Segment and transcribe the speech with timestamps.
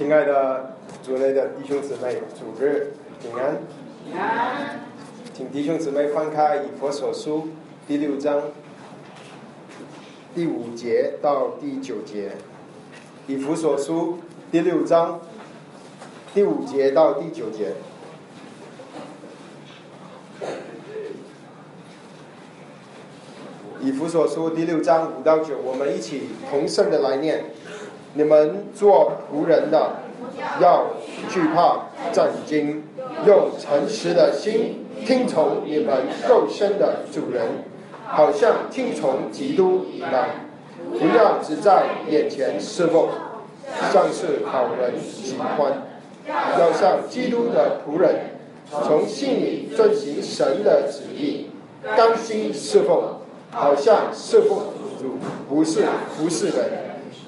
[0.00, 3.60] 亲爱的主内的弟兄姊妹，主日平安。
[5.34, 7.40] 请弟兄姊妹翻开《以佛所书》
[7.86, 8.44] 第六章
[10.34, 12.30] 第五节到第九节，
[13.26, 14.12] 《以弗所书》
[14.50, 15.20] 第六章
[16.32, 17.74] 第五节到第九节。
[23.82, 27.44] 以弗所书第六章五到九，我们一起同声的来念：
[28.14, 29.92] 你们做仆人的，
[30.60, 30.86] 要
[31.28, 32.82] 惧怕战惊，
[33.26, 35.94] 用诚实的心听从你们
[36.28, 37.46] 肉身的主人，
[38.06, 40.26] 好像听从基督一样。
[40.92, 43.08] 不要只在眼前侍奉，
[43.92, 45.70] 像是讨人喜欢；
[46.58, 48.30] 要像基督的仆人，
[48.70, 51.50] 从心里遵行神的旨意，
[51.96, 53.20] 甘心侍奉。
[53.52, 54.58] 好像侍奉
[54.96, 55.18] 主
[55.48, 55.84] 不是
[56.16, 56.79] 不是人，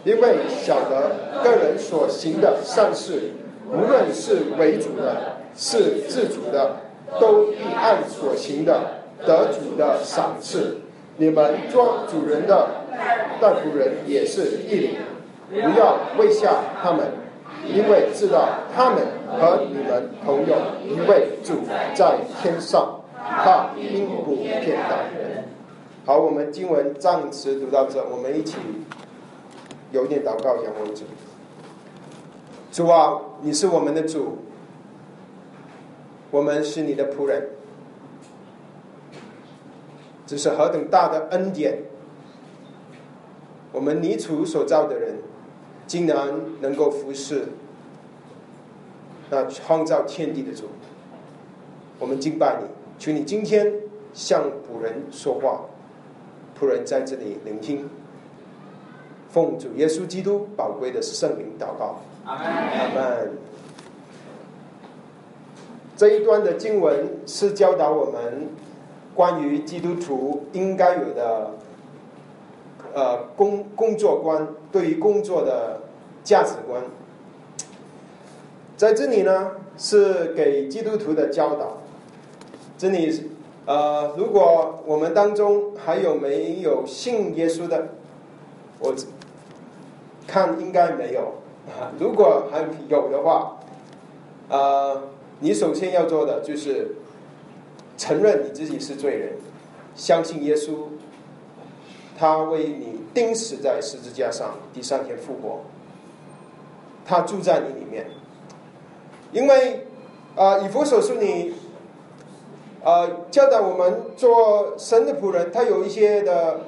[0.04, 1.12] 因为晓得
[1.44, 3.32] 个人所行的善事，
[3.70, 6.76] 无论是为主的，是自主的，
[7.20, 8.80] 都必按所行的
[9.24, 10.78] 得主的赏赐。
[11.16, 12.68] 你们做主人的
[13.40, 14.98] 大仆人也是一理，
[15.50, 16.50] 不要为下
[16.82, 17.06] 他们，
[17.66, 19.04] 因为知道他们
[19.38, 21.60] 和你们同有一位主
[21.94, 25.44] 在天上，他因不骗待人。
[26.04, 28.56] 好，我们经文暂时读到这，我们一起
[29.92, 31.04] 有点祷告，仰望主。
[32.72, 34.38] 主啊，你是我们的主，
[36.30, 37.50] 我们是你的仆人，
[40.26, 41.82] 这是何等大的恩典！
[43.72, 45.16] 我们泥土所造的人，
[45.86, 47.48] 竟然能够服侍
[49.30, 50.64] 那创造天地的主。
[51.98, 52.66] 我们敬拜你，
[52.98, 53.72] 求你今天
[54.12, 55.66] 向仆人说话。
[56.58, 57.88] 仆人在这里聆听，
[59.32, 62.02] 奉主耶稣基督宝贵的圣灵祷告。
[62.26, 62.36] 阿
[62.94, 63.32] 门。
[65.96, 68.48] 这一段的经文是教导我们
[69.14, 71.52] 关于基督徒应该有的
[72.92, 75.80] 呃工工作观，对于工作的
[76.22, 76.82] 价值观。
[78.76, 81.78] 在这里呢，是给基督徒的教导。
[82.76, 83.28] 这里是。
[83.64, 87.90] 呃，如果我们当中还有没有信耶稣的，
[88.80, 88.92] 我
[90.26, 91.34] 看应该没有。
[91.98, 93.58] 如果还有的话，
[94.48, 95.02] 呃，
[95.40, 96.96] 你首先要做的就是
[97.96, 99.32] 承认你自己是罪人，
[99.94, 100.88] 相信耶稣，
[102.18, 105.60] 他为你钉死在十字架上，第三天复活，
[107.04, 108.06] 他住在你里面。
[109.32, 109.86] 因为
[110.36, 111.54] 啊，以佛所说你。
[112.84, 116.62] 呃，教导我们做神的仆人，他有一些的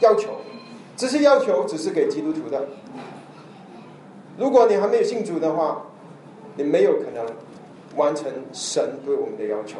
[0.00, 0.28] 要求，
[0.94, 2.66] 这些要求只是给基督徒的。
[4.38, 5.82] 如果你还没有信主的话，
[6.56, 7.24] 你没有可能
[7.96, 9.78] 完成神对我们的要求。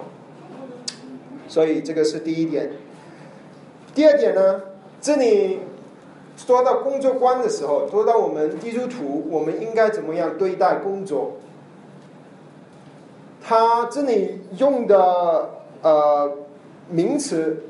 [1.49, 2.71] 所以这个是第一点。
[3.95, 4.63] 第二点呢，
[5.01, 5.61] 这里
[6.37, 11.37] 说到工作观的时候，说到我们基督徒，我们应该怎么样对待工作？
[13.43, 15.51] 他这里用的。
[15.83, 16.33] 呃，
[16.89, 17.63] 名词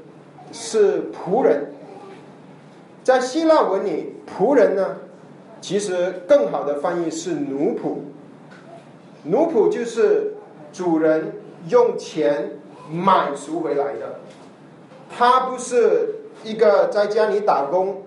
[0.50, 1.66] 是仆人，
[3.04, 4.96] 在希腊文里，仆人呢，
[5.66, 7.96] 其实更好的翻译是奴仆。
[9.24, 10.34] 奴仆就是
[10.72, 11.32] 主人
[11.68, 12.52] 用钱
[12.88, 14.20] 买赎回来的，
[15.10, 18.02] 他不是一个在家里打工，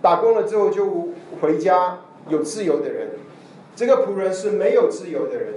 [0.00, 1.08] 打工了之后就
[1.42, 1.98] 回家
[2.30, 3.10] 有自由的人。
[3.76, 5.56] 这个仆人是没有自由的人，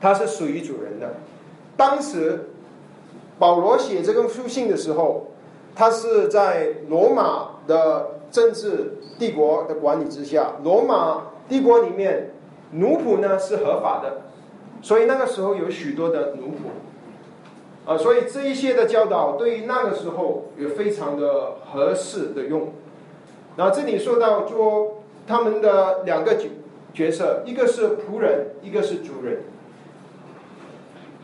[0.00, 1.16] 他是属于主人的。
[1.76, 2.46] 当时。
[3.38, 5.28] 保罗写这封书信的时候，
[5.74, 10.52] 他是在罗马的政治帝国的管理之下。
[10.62, 12.30] 罗马帝国里面，
[12.72, 14.22] 奴仆呢是合法的，
[14.82, 17.90] 所以那个时候有许多的奴仆。
[17.90, 22.68] 啊，所以这一些的教导对于那个时候也非常的合适的用。
[23.56, 26.48] 然后这里说到说他们的两个角
[26.94, 29.42] 角色，一个是仆人，一个是主人。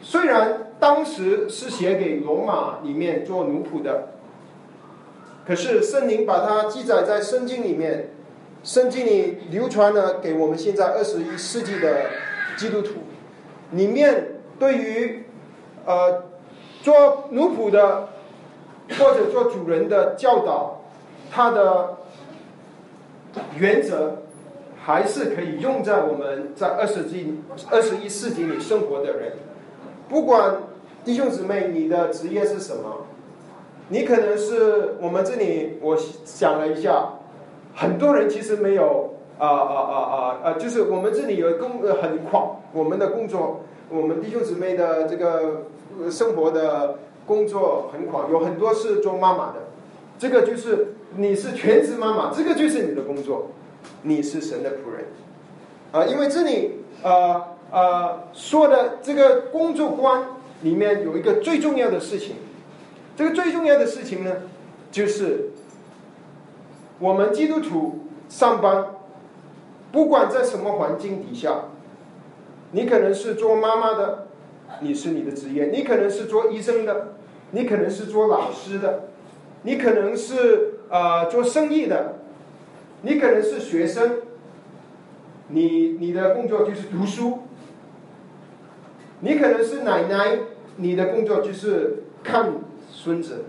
[0.03, 0.63] 虽然。
[0.79, 4.09] 当时是写给罗马里面做奴仆的，
[5.47, 8.11] 可是圣灵把它记载在圣经里面，
[8.65, 12.07] 圣经里流传了给我们现在二十一世纪的
[12.57, 12.95] 基督徒，
[13.71, 15.25] 里面对于
[15.85, 16.25] 呃
[16.83, 18.09] 做奴仆的
[18.99, 20.81] 或者做主人的教导，
[21.31, 21.99] 它的
[23.57, 24.23] 原则
[24.83, 27.41] 还是可以用在我们在二十纪
[27.71, 29.35] 二十一世纪里生活的人。
[30.09, 30.57] 不管
[31.05, 33.06] 弟兄姊妹，你的职业是什么？
[33.89, 37.15] 你可能是我们这里，我想了一下，
[37.75, 45.67] 很多人其实没有啊啊啊啊啊，就是我们这里有工很广，我们的工作，我们弟兄姊妹的这个
[46.11, 49.69] 生活的工作很广，有很多是做妈妈的，
[50.19, 53.51] 这个就是你是全职妈妈，这个就是你的工作，
[54.03, 55.05] 你是神的仆人，
[55.93, 57.41] 啊，因为这里呃
[57.71, 60.25] 呃说的这个工作观
[60.63, 62.37] 里面有一个最重要的事情，
[63.17, 64.43] 这个最重要的事情呢，
[64.93, 65.51] 就是
[66.99, 68.89] 我们基督徒上班。
[69.93, 71.69] 不管在什么环境底下，
[72.73, 74.27] 你可能是做妈妈的，
[74.81, 77.15] 你是你的职业；你可能是做医生的，
[77.53, 79.05] 你可能是做老师的，
[79.63, 82.17] 你可能是呃做生意的，
[83.03, 84.19] 你可能是学生，
[85.49, 87.39] 你你的工作就是读书；
[89.21, 90.41] 你可能是奶奶，
[90.77, 92.53] 你的工作就是看
[93.07, 93.45] 孙子。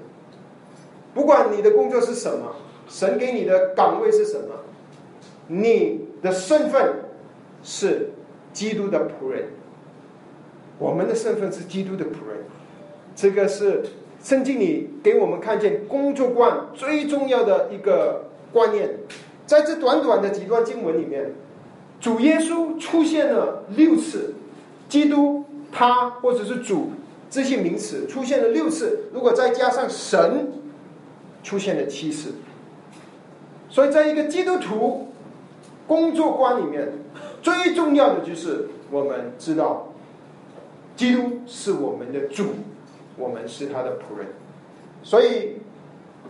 [1.15, 2.55] 不管你的工作是什么，
[2.87, 4.53] 神给你的岗位是什么，
[5.47, 6.05] 你。
[6.19, 6.95] 的身份
[7.63, 8.09] 是
[8.51, 9.49] 基督的仆人，
[10.79, 12.43] 我们的身份是基督的仆人，
[13.15, 13.83] 这个是
[14.23, 18.97] 圣经里给我们看见工作观最重要的一个观念。
[19.45, 21.35] 在这短短的几段经文里面，
[22.01, 24.33] 主耶稣出现了六次，
[24.89, 26.89] 基督他或者是主
[27.29, 30.51] 这些名词出现了六次，如果再加上神，
[31.43, 32.33] 出现了七次。
[33.69, 35.03] 所以，在一个基督徒。
[35.87, 36.91] 工作观里面
[37.41, 39.93] 最重要的就是我们知道，
[40.97, 42.43] 基督是我们的主，
[43.15, 44.27] 我们是他的仆人。
[45.01, 45.61] 所以，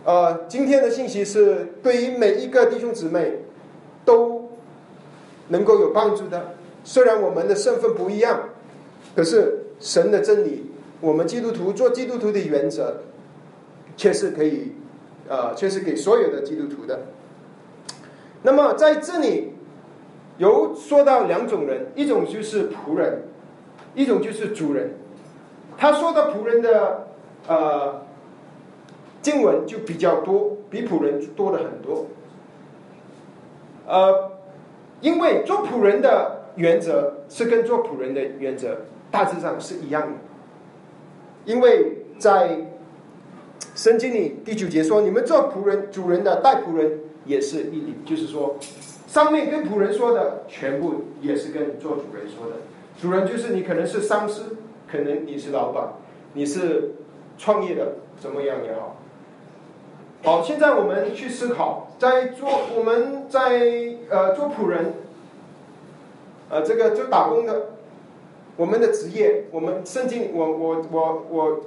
[0.04, 3.40] 呃，今天的信息是对于每一个弟兄姊妹
[4.04, 4.48] 都
[5.48, 6.54] 能够有帮助的。
[6.84, 8.50] 虽然我们的身份不一样，
[9.16, 10.67] 可是神的真理，
[11.00, 13.02] 我们基督徒做基督徒的原则，
[13.96, 14.72] 却是可以，
[15.28, 17.00] 呃，却是给所有的基督徒的。
[18.42, 19.52] 那么在这里
[20.38, 23.22] 有说到两种人，一种就是仆人，
[23.94, 24.94] 一种就是主人。
[25.76, 27.06] 他说的仆人的
[27.46, 28.02] 呃
[29.22, 32.06] 经文就比较多，比仆人多了很多。
[33.86, 34.32] 呃，
[35.00, 38.78] 因为做仆人的原则是跟做仆人的原则
[39.10, 40.27] 大致上是一样的。
[41.48, 42.66] 因为在
[43.74, 48.56] 圣经里第九节说：“你们做仆人主人的带仆人。”也是一理，就是说，
[49.06, 52.56] 上面跟仆人说的全部也是跟做主人说的。
[52.98, 54.56] 主人就是你，可能是上司，
[54.90, 55.92] 可能你是老板，
[56.32, 56.94] 你是
[57.36, 58.96] 创业的，怎么样也好。
[60.24, 63.60] 好，现在我们去思考，在做我们在
[64.08, 64.94] 呃做仆人，
[66.48, 67.72] 呃这个就打工的，
[68.58, 71.60] 我们的职业，我们圣经，我我我我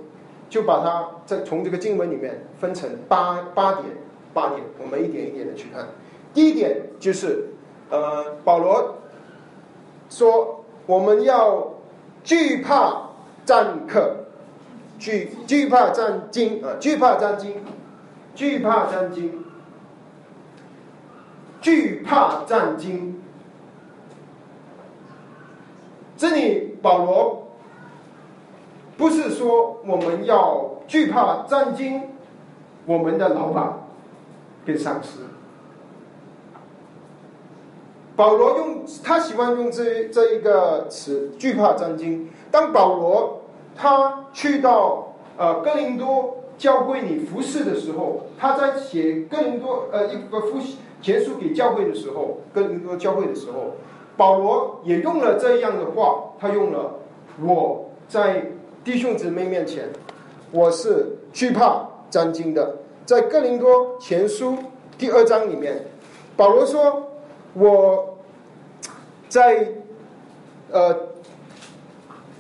[0.48, 3.86] 就把它在从这个经文里面分成八八点。
[4.34, 5.88] 八点，我们一点一点的去看。
[6.34, 7.50] 第一点就是，
[7.90, 8.96] 呃，保罗
[10.10, 11.74] 说我们要
[12.24, 13.10] 惧怕
[13.44, 14.28] 战客，
[14.98, 17.56] 惧惧怕战惊啊，惧怕战惊，
[18.34, 19.44] 惧怕战惊，
[21.60, 23.21] 惧怕战惊。
[26.22, 27.48] 这里保罗
[28.96, 32.10] 不是说我们要惧怕战惊，
[32.86, 33.74] 我们的老板。
[34.64, 35.22] 跟上司，
[38.16, 42.30] 保罗用他喜欢用这这一个词，惧怕战经。
[42.52, 43.42] 当保罗
[43.76, 50.60] 他去到呃哥林多教会里服侍的时候，他在写哥林多呃一个复
[51.02, 53.78] 结束给教会的时候，哥林多教会的时候，
[54.18, 56.96] 保罗也用了这样的话，他用了
[57.44, 58.46] 我在
[58.84, 59.90] 弟兄姊妹面前，
[60.52, 62.78] 我是惧怕战经的。
[63.06, 64.58] 在哥林多前书
[64.98, 65.86] 第二章里面，
[66.36, 67.08] 保罗说
[67.54, 68.18] ：“我
[69.28, 69.68] 在
[70.72, 70.96] 呃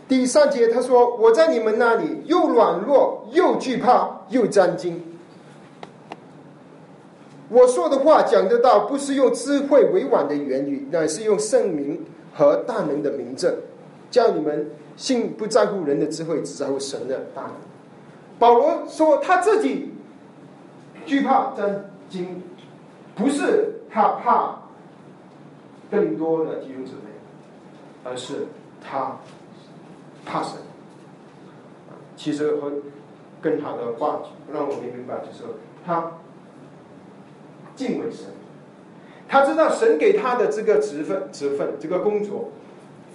[0.07, 5.10] 第三节，他说我在你们那里又软弱又惧怕又战惊。
[7.51, 12.03] 我说的话讲得到，不是用智慧委婉的言语，乃是用圣名
[12.33, 13.53] 和大能的名证，
[14.09, 17.51] 叫你们信不在乎人的智慧，只在乎神的大能。”
[18.39, 19.89] 保罗说他自己。
[21.03, 22.43] 惧怕战惊，
[23.15, 24.55] 不是他怕
[25.89, 27.09] 更多的弟兄姊妹，
[28.03, 28.45] 而是
[28.79, 29.17] 他
[30.23, 30.53] 怕神。
[32.15, 32.71] 其实和
[33.41, 34.21] 更好的话
[34.53, 35.43] 让我们明白，就是
[35.83, 36.11] 他
[37.75, 38.25] 敬畏神，
[39.27, 42.49] 他知道神给他的这个职分、职分、这个工作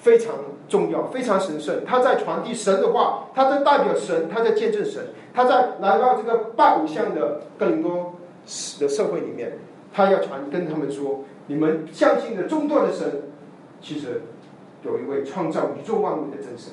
[0.00, 0.34] 非常
[0.68, 1.84] 重要、非常神圣。
[1.84, 5.04] 他在传递神的话，他在代表神，他在见证神。
[5.34, 8.14] 他在来到这个拜偶像的更多
[8.80, 9.52] 的社会里面，
[9.92, 13.20] 他要传跟他们说：你们相信的众多的神，
[13.82, 14.22] 其实
[14.82, 16.72] 有一位创造宇宙万物的真神。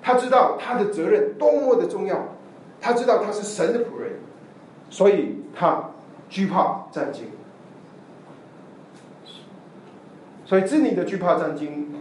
[0.00, 2.16] 他知道他的责任多么的重要，
[2.80, 4.12] 他知道他是神的仆人，
[4.90, 5.82] 所以他
[6.28, 7.26] 惧怕战惊。
[10.46, 11.94] 所以这里的惧怕战惊，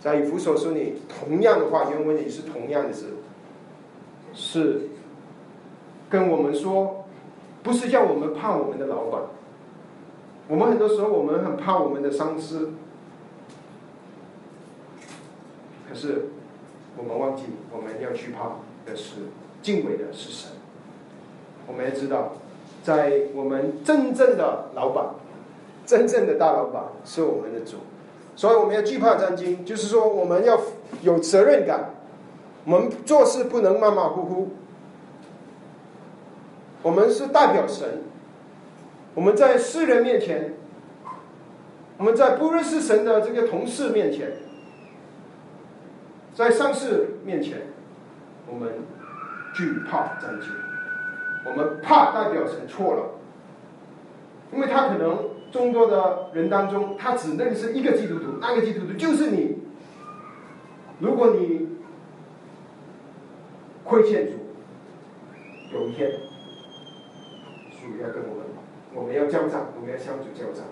[0.00, 3.16] 在以弗所书里同样的话，原文里是同样的字，
[4.32, 4.88] 是
[6.08, 7.04] 跟我们说，
[7.62, 9.20] 不是叫我们怕我们的老板。
[10.48, 12.72] 我们很多时候我们很怕我们的上司，
[15.86, 16.28] 可是
[16.96, 18.52] 我们忘记我们要惧怕
[18.90, 19.16] 的是
[19.60, 20.52] 敬畏的是神。
[21.66, 22.32] 我们要知道，
[22.88, 25.04] 在我们真正的老板。
[25.84, 27.76] 真正的大老板是我们的主，
[28.36, 30.60] 所以我们要惧怕战兢，就是说我们要
[31.00, 31.94] 有责任感，
[32.66, 34.48] 我们做事不能马马虎虎。
[36.82, 38.02] 我们是代表神，
[39.14, 40.56] 我们在世人面前，
[41.96, 44.32] 我们在不认识神的这个同事面前，
[46.34, 47.62] 在上司面前，
[48.46, 48.74] 我们
[49.54, 50.67] 惧怕战兢，
[51.50, 53.02] 我们怕代表神错了，
[54.52, 55.36] 因为他可能。
[55.50, 59.56] 众多的人当中，他只认识一个基督徒，那个基督徒就是你。
[60.98, 61.66] 如果你
[63.82, 64.32] 亏欠主，
[65.72, 66.10] 有一天
[67.70, 68.44] 主要跟我们，
[68.94, 70.62] 我们要交账，我们要向主交账。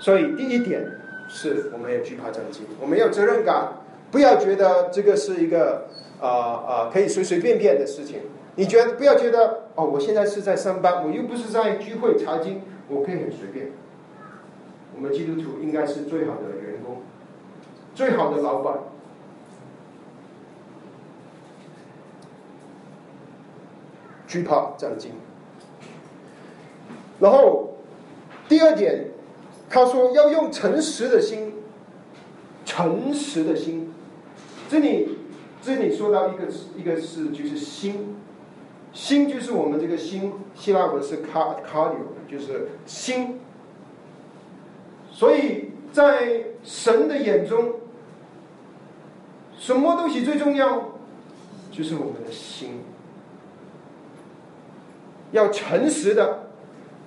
[0.00, 0.84] 所以第一点
[1.28, 3.68] 是我们要惧怕战争，我们要责任感，
[4.10, 5.86] 不要觉得这个是一个
[6.20, 8.22] 啊啊可以随随便便的事情。
[8.54, 12.62] 你觉得不要觉得哦，我现在是在上班，我又不是在聚会查经。
[12.88, 13.70] 我可以很随便。
[14.94, 16.98] 我们基督徒应该是最好的员工，
[17.94, 18.80] 最好的老板。
[24.26, 25.08] 惧怕战兢。
[27.20, 27.70] 然后
[28.48, 29.06] 第二点，
[29.70, 31.54] 他说要用诚实的心，
[32.66, 33.92] 诚实的心。
[34.68, 35.16] 这里
[35.62, 36.44] 这里说到一个
[36.76, 38.16] 一个是就是心。
[38.92, 41.96] 心就是我们这个心，希腊文是 car cardio，
[42.30, 43.40] 就是心。
[45.10, 47.74] 所以在神的眼中，
[49.56, 50.90] 什么东西最重要？
[51.70, 52.80] 就是我们的心。
[55.30, 56.50] 要诚实的，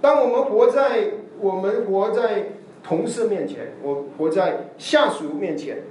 [0.02, 2.46] 当我们活在我们活在
[2.84, 5.84] 同事面前，我活在下属面前，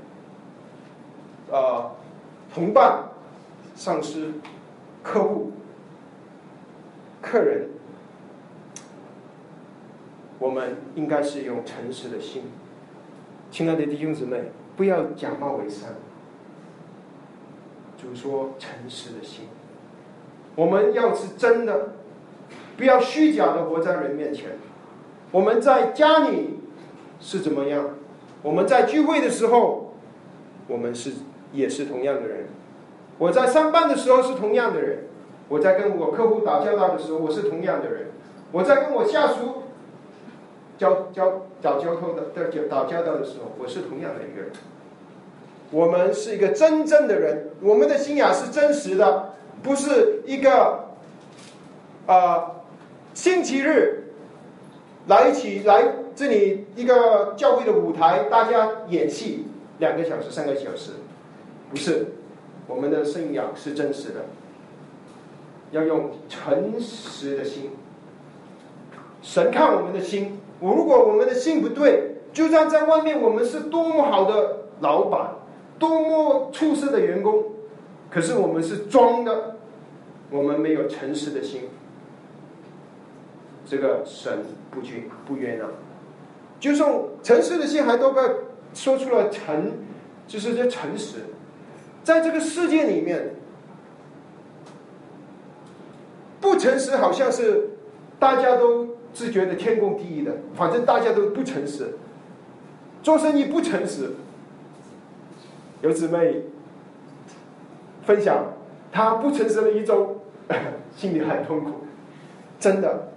[1.53, 1.93] 啊，
[2.53, 3.11] 同伴、
[3.77, 4.33] 上司、
[5.03, 5.53] 客户。
[7.25, 7.69] 客人，
[10.39, 12.43] 我们应该是用诚实的心，
[13.51, 15.95] 亲爱的弟兄姊妹，不要假冒伪善。
[17.97, 19.47] 主说诚实的心，
[20.55, 21.95] 我们要是真的，
[22.77, 24.51] 不要虚假的活在人面前。
[25.33, 26.61] 我们在家里
[27.19, 27.91] 是怎么样？
[28.43, 29.95] 我们在聚会的时候，
[30.69, 31.13] 我们是
[31.53, 32.47] 也是同样的人。
[33.17, 35.07] 我在上班的时候是同样的人。
[35.49, 38.07] 我在跟我客户打交道的时候，我是同样的人；
[38.51, 39.63] 我在跟我下属
[40.79, 44.51] 交交打交通的的打交道的时候，我是同样的一个人。
[45.71, 50.91] 我们是一个真正的人，我们的信仰是真实的，不是一个
[52.07, 52.63] 啊
[53.13, 54.05] 星期日
[55.09, 55.85] 来一起来
[56.15, 59.47] 这里一个教会的舞台，大家演戏
[59.79, 60.93] 两个小时、三个小时，
[61.71, 62.07] 不是
[62.69, 64.27] 我们的信仰是真实的。
[65.75, 67.71] 要用诚实的心，
[69.21, 70.39] 神看我们的心。
[70.61, 75.33] 如果我们的心不对，就算在外面我们是多么好的老板，
[75.77, 77.47] 多么出色的员工，
[78.09, 79.57] 可是我们是装的，
[80.31, 81.63] 我们没有诚实的心，
[83.67, 85.67] 这个神不去不冤啊。
[86.61, 86.89] 就算
[87.21, 88.23] 诚实的心还都被
[88.73, 89.73] 说出了诚，
[90.29, 91.17] 就是这诚实，
[92.05, 93.35] 在这个世界里面。
[96.45, 97.71] 不诚实好像是
[98.19, 101.95] 大家都是觉得天公地义的，反正大家都不诚实，
[103.03, 104.11] 做生意不诚实。
[105.81, 106.43] 有姊妹
[108.05, 108.53] 分享，
[108.93, 110.21] 他不诚实了一周，
[110.95, 111.71] 心里很痛苦。
[112.61, 113.09] 真的，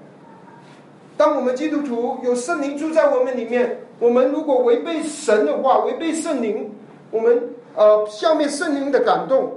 [1.18, 6.72] 当我们基督徒有圣灵住在我们里面，我们如果违背神的话，违背圣灵，
[7.12, 9.52] 我们呃消灭圣灵的感动，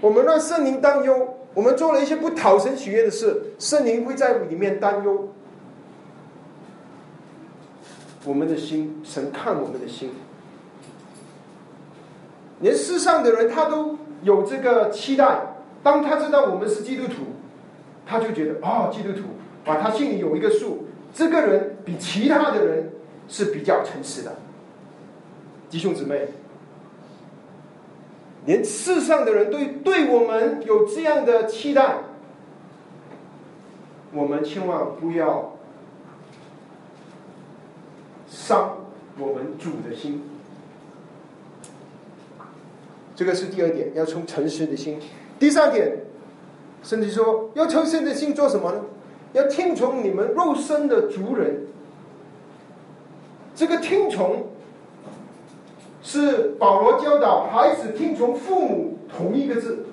[0.00, 1.36] 我们让圣灵担忧。
[1.54, 5.30] 我们做了一些不讨神喜悦的事，圣灵会在里面担忧。
[8.24, 10.10] 我们的心，神看我们的心，
[12.60, 15.40] 连世上的人他都有这个期待。
[15.82, 17.14] 当他知道我们是基督徒，
[18.04, 19.22] 他就觉得哦，基督徒
[19.64, 22.92] 啊，他心里有一个数，这个人比其他的人
[23.26, 24.36] 是比较诚实的。
[25.70, 26.28] 弟兄姊妹，
[28.46, 31.98] 连世上的人对对我们有这样的期待，
[34.12, 35.56] 我们千万不要
[38.28, 38.78] 伤
[39.18, 40.22] 我们主的心。
[43.14, 44.98] 这个是第二点，要从诚实的心。
[45.38, 45.98] 第三点，
[46.82, 48.80] 甚至说要诚实的心做什么呢？
[49.32, 51.66] 要听从你们肉身的主人。
[53.54, 54.46] 这个听从
[56.12, 59.86] 是保罗教导孩子听从父母同一个字，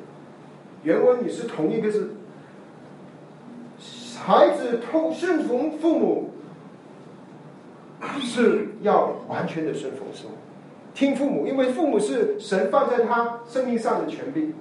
[0.81, 2.15] 原文也是同一个字。
[4.25, 6.31] 孩子通顺从父母
[8.19, 10.33] 是要完全的顺从，是吗？
[10.95, 14.55] 听父母，因为父母是神放在他生命上的权柄，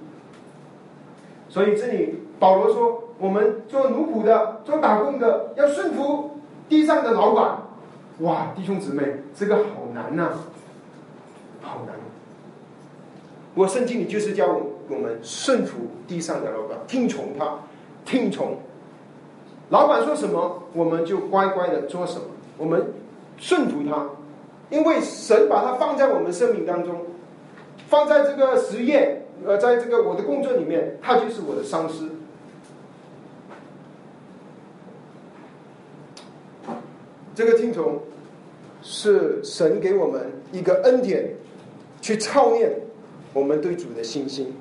[1.49, 7.63] 所以这里保罗说：我们做奴仆的、做打工的，要顺服地上的老板。
[8.19, 10.29] 哇，弟兄姊妹，这个好难呐，
[11.67, 11.93] 好难！
[13.53, 17.59] 我圣经里就是教我们顺服地上的老板，听从他，
[18.05, 18.57] 听从
[19.69, 22.25] 老板说什么，我们就乖乖的做什么，
[22.57, 22.93] 我们
[23.37, 24.09] 顺服他。
[24.69, 27.05] 因为神把它放在我们生命当中，
[27.87, 32.09] 放在这个实验，呃，在这个我的工作里面，他就是我的上司。
[37.33, 37.99] 这个听从
[38.81, 41.29] 是神给我们一个恩典，
[42.01, 42.81] 去操练
[43.33, 44.55] 我们对主的信心。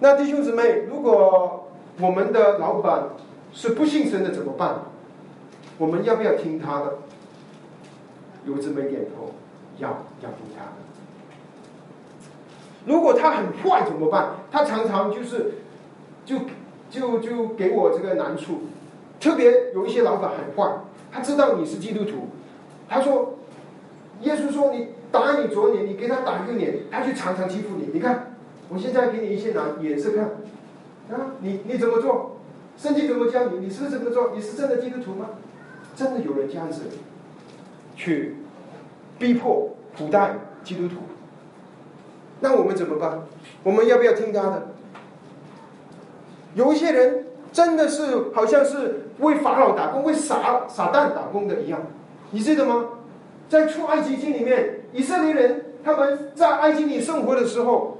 [0.00, 1.68] 那弟兄姊妹，如果
[2.00, 3.10] 我们的老板
[3.52, 4.82] 是不信神的，怎么办？
[5.78, 6.98] 我们要不要听他的？
[8.46, 9.34] 有这么点头，
[9.76, 9.88] 要
[10.22, 10.72] 要听他的。
[12.86, 14.30] 如果他很坏怎么办？
[14.50, 15.52] 他常常就是，
[16.24, 16.38] 就
[16.90, 18.62] 就就给我这个难处。
[19.20, 20.78] 特别有一些老板很坏，
[21.12, 22.28] 他知道你是基督徒，
[22.88, 23.34] 他说，
[24.20, 27.90] 耶稣说你打你左脸，你给他打右脸，他就常常欺负你。
[27.92, 28.34] 你看，
[28.68, 30.24] 我现在给你一些难眼色看，
[31.10, 32.36] 啊，你你怎么做？
[32.76, 33.58] 圣经怎么教你？
[33.58, 34.32] 你是不是这么做？
[34.34, 35.30] 你是真的基督徒吗？
[35.96, 36.82] 真的有人这样子
[37.96, 38.36] 去
[39.18, 40.96] 逼迫古代基督徒，
[42.40, 43.20] 那我们怎么办？
[43.62, 44.68] 我们要不要听他的？
[46.54, 51.80] 有一些人真的是好像是为法老打工、为撒撒旦打工的一样，
[52.30, 52.86] 你记得吗？
[53.50, 57.98] 在出埃及记里面，以色列人他们在埃及里生活的时候，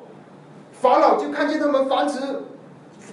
[0.72, 2.20] 法老就看见他们繁殖、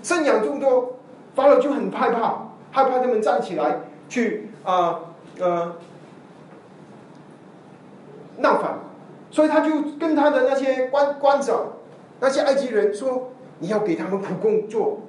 [0.04, 1.00] 生养众多，
[1.34, 4.52] 法老就很害怕，害怕他们站起来去。
[4.64, 5.00] 啊，
[5.40, 5.76] 呃，
[8.38, 8.78] 闹反，
[9.32, 11.74] 所以他就跟他的那些官官长、
[12.20, 15.00] 那些埃及人说：“你要给他们苦工做，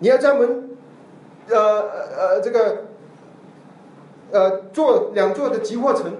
[0.00, 0.70] 你要专门，
[1.48, 2.84] 呃呃这个，
[4.32, 6.12] 呃做两座的集货城，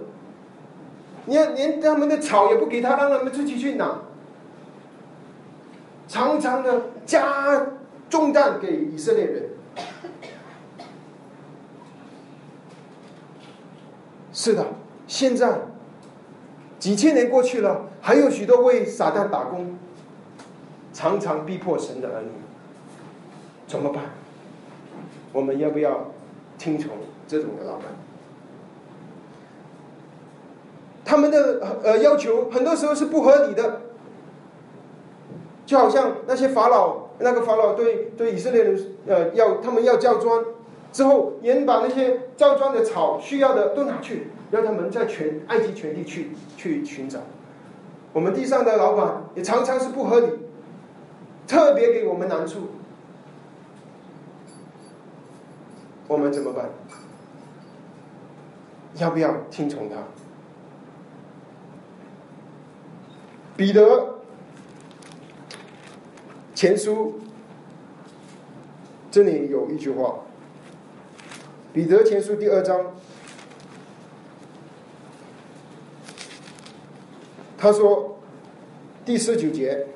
[1.25, 4.03] 你要连他们的草也不给他，让他们自己去拿，
[6.07, 7.67] 常常的加
[8.09, 9.49] 重担给以色列人。”
[14.35, 14.67] 是的，
[15.07, 15.61] 现在
[16.79, 19.79] 几千年过去了，还有许多为撒旦打工，
[20.93, 22.31] 常常逼迫神的儿女，
[23.67, 24.05] 怎么办？
[25.33, 26.11] 我们要不要
[26.59, 26.91] 听从
[27.29, 27.87] 这种的老板？
[31.05, 33.81] 他们的呃要求很多时候是不合理的，
[35.67, 40.45] 就好像那些法老，那个法老对对以色列人呃要他们要叫砖。
[40.93, 47.19] 之后，人把那些造砖的草需要的都拿去，让他们在全埃及全地去去寻找。
[48.13, 50.29] 我们地上的老板也常常是不合理，
[51.47, 52.69] 特别给我们难处。
[56.07, 56.69] 我们怎么办？
[58.97, 59.97] 要不要听从他？
[63.57, 64.19] 彼得
[66.55, 67.21] 前书
[69.11, 70.21] 这里有一句话。
[71.73, 72.95] 彼得前书第二章，
[77.57, 78.19] 他说
[79.05, 79.87] 第十九节、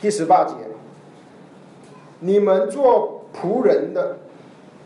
[0.00, 0.54] 第十八节，
[2.20, 4.18] 你们做仆人的，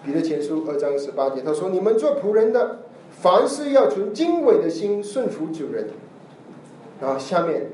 [0.04, 5.88] 彼得前书二章十八节，他说你们做仆人的，凡事要存经纬的心顺服主人。
[7.02, 7.66] 然后下面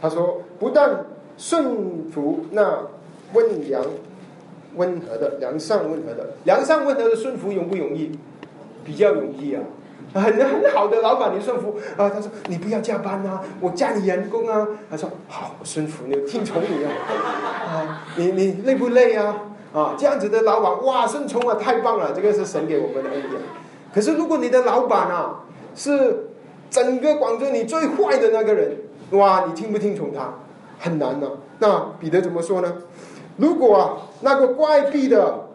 [0.00, 2.86] 他说，不但顺服那
[3.32, 3.82] 温良。
[4.76, 8.16] 温和的，良善温和的，良善温和的顺服容不容易？
[8.84, 9.62] 比较容易啊，
[10.14, 12.08] 很很好的老板，你顺服啊？
[12.10, 14.68] 他说你不要加班啊，我加你员工啊。
[14.88, 16.92] 他说好，我顺服你，听从你啊。
[17.66, 19.36] 啊，你你累不累啊？
[19.72, 22.12] 啊，这样子的老板哇，顺从啊，太棒了！
[22.14, 23.40] 这个是神给我们的恩典。
[23.92, 26.28] 可是如果你的老板啊是
[26.70, 28.76] 整个广州你最坏的那个人，
[29.10, 30.34] 哇，你听不听从他？
[30.78, 31.30] 很难呢。
[31.58, 32.76] 那彼得怎么说呢？
[33.36, 35.48] 如果啊那个怪癖的，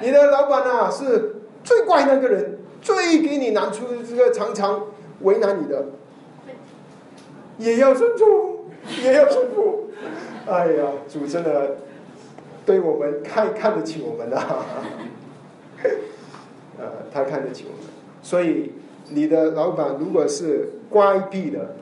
[0.00, 2.58] 你的老板啊是最怪那个人。
[2.82, 4.86] 最给你拿出这个常常
[5.20, 5.86] 为难你的，
[7.56, 8.64] 也要顺从，
[9.04, 9.88] 也要顺服。
[10.48, 11.76] 哎呀，主真的
[12.66, 14.36] 对我们看看得起我们呐，
[16.76, 17.86] 呃，他看得起我们。
[18.20, 18.72] 所以
[19.14, 21.76] 你的老板如果是乖僻的，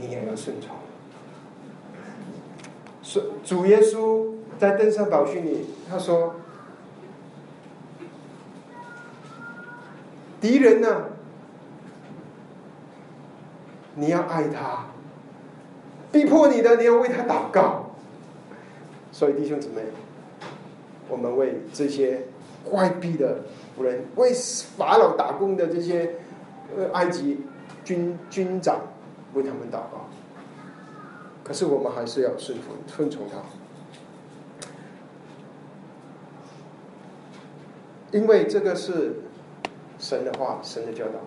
[0.00, 0.76] 你也要顺从。
[3.02, 6.34] 是主耶稣在登山宝训里他说。
[10.40, 11.04] 敌人呢？
[13.94, 14.86] 你要爱他，
[16.10, 17.90] 逼迫你的，你要为他祷告。
[19.12, 19.82] 所以弟兄姊妹，
[21.08, 22.22] 我们为这些
[22.64, 23.42] 怪逼的
[23.76, 24.32] 仆人，为
[24.76, 26.16] 法老打工的这些
[26.76, 27.40] 呃埃及
[27.84, 28.80] 军军长，
[29.34, 30.08] 为他们祷告。
[31.44, 33.36] 可是我们还是要顺服、顺从他，
[38.10, 39.16] 因为这个是。
[39.98, 41.20] 神的话，神的教导。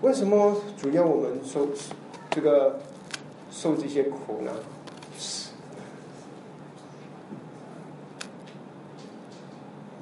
[0.00, 1.66] 为什么主要我们受
[2.30, 2.78] 这个
[3.50, 4.52] 受这些苦呢？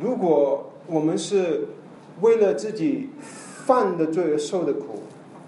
[0.05, 1.67] 如果我们是
[2.21, 5.03] 为了自己犯的罪而受的苦，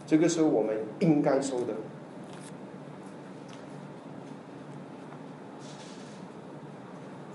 [0.06, 1.74] 这个是我们应该受的。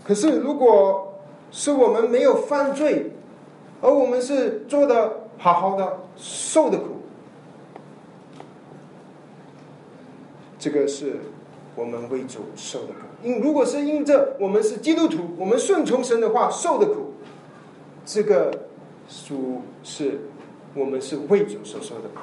[0.03, 1.13] 可是如果
[1.51, 3.11] 是我们没有犯罪，
[3.81, 6.85] 而我们是做的好好的，受的苦，
[10.57, 11.17] 这个是
[11.75, 12.93] 我们为主受的苦。
[13.23, 17.00] 因如果是因着我们是基督徒，我们顺从神的话受的苦，
[18.05, 18.51] 这个
[19.27, 20.19] 主是
[20.73, 22.21] 我们是为主所受的苦。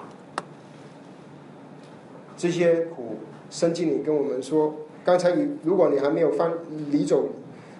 [2.36, 3.16] 这些苦，
[3.50, 6.52] 圣经里跟我们说，刚才你如果你还没有翻
[6.90, 7.28] 李总。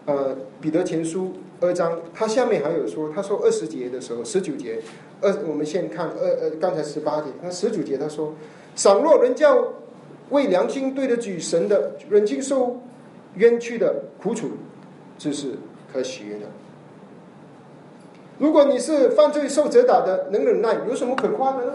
[0.07, 4.81] 呃，彼得前书二章，他下面还有说，他说二十节的时候，十九节，
[5.21, 8.33] 二我们先看二呃，刚才十八节，那十九节他说，
[8.75, 9.75] 倘若人教
[10.31, 12.81] 为良心对得起神的，人经受
[13.35, 14.49] 冤屈的苦楚，
[15.19, 15.57] 这是
[15.93, 16.49] 可喜的。
[18.39, 21.73] 如果你是犯罪受责打的，能忍耐，有什么可夸的呢？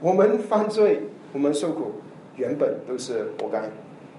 [0.00, 1.92] 我们犯罪，我们受苦，
[2.36, 3.70] 原本都是活该，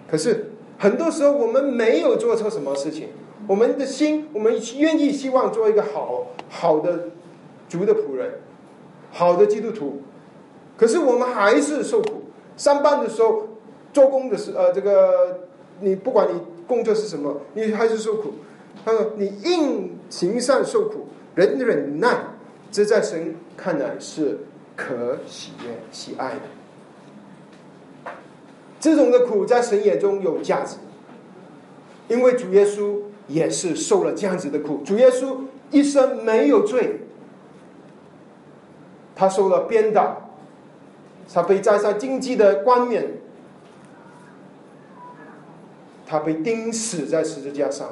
[0.09, 0.51] 可是。
[0.79, 3.07] 很多时候我们没有做错什么事情，
[3.47, 7.05] 我们的心，我们愿意希望做一个好好的
[7.67, 8.33] 主的仆人，
[9.11, 10.03] 好的基督徒，
[10.77, 12.25] 可是我们还是受苦。
[12.55, 13.47] 上班的时候，
[13.91, 15.39] 做工的时呃，这个
[15.79, 18.33] 你不管你工作是什么，你还是受苦。
[18.85, 22.17] 他说：“你硬行善受苦，忍忍耐，
[22.71, 24.39] 这在神看来是
[24.75, 28.11] 可喜悦喜爱的。”
[28.79, 30.77] 这种的苦在神眼中有价值，
[32.07, 34.83] 因为主耶稣也是受了这样子的苦。
[34.85, 35.39] 主耶稣
[35.71, 37.01] 一生没有罪，
[39.15, 40.29] 他受了鞭打，
[41.33, 43.13] 他被摘下荆棘的冠冕，
[46.05, 47.89] 他被钉死在十字架上，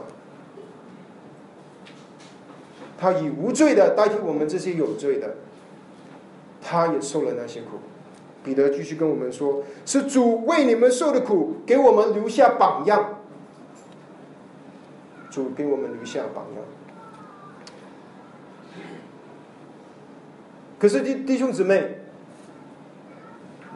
[2.97, 5.35] 他以无罪的代替我们这些有罪的，
[6.61, 7.79] 他也受了那些苦。
[8.43, 13.19] 彼得继续跟我们说：“是主为你们受的苦，给我们留下榜样。
[15.31, 16.63] 主给我们留下榜样。
[20.77, 21.97] 可是弟弟兄姊妹，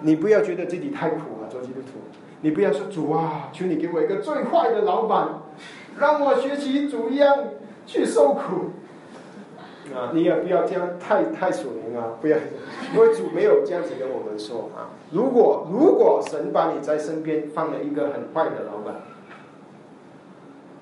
[0.02, 2.00] 你不要觉得自己太苦了，做基督徒。
[2.42, 5.42] 你不要说主啊，求你给我一个最坏的老板，
[5.98, 7.46] 让我学习主一样
[7.86, 8.70] 去受苦。”
[9.94, 12.18] 啊，你也不要这样太太属灵啊！
[12.22, 12.38] 不要，
[12.94, 14.90] 因为主没有这样子跟我们说啊。
[15.12, 19.02] 如果如果神把你在身边放了一个很坏的老板，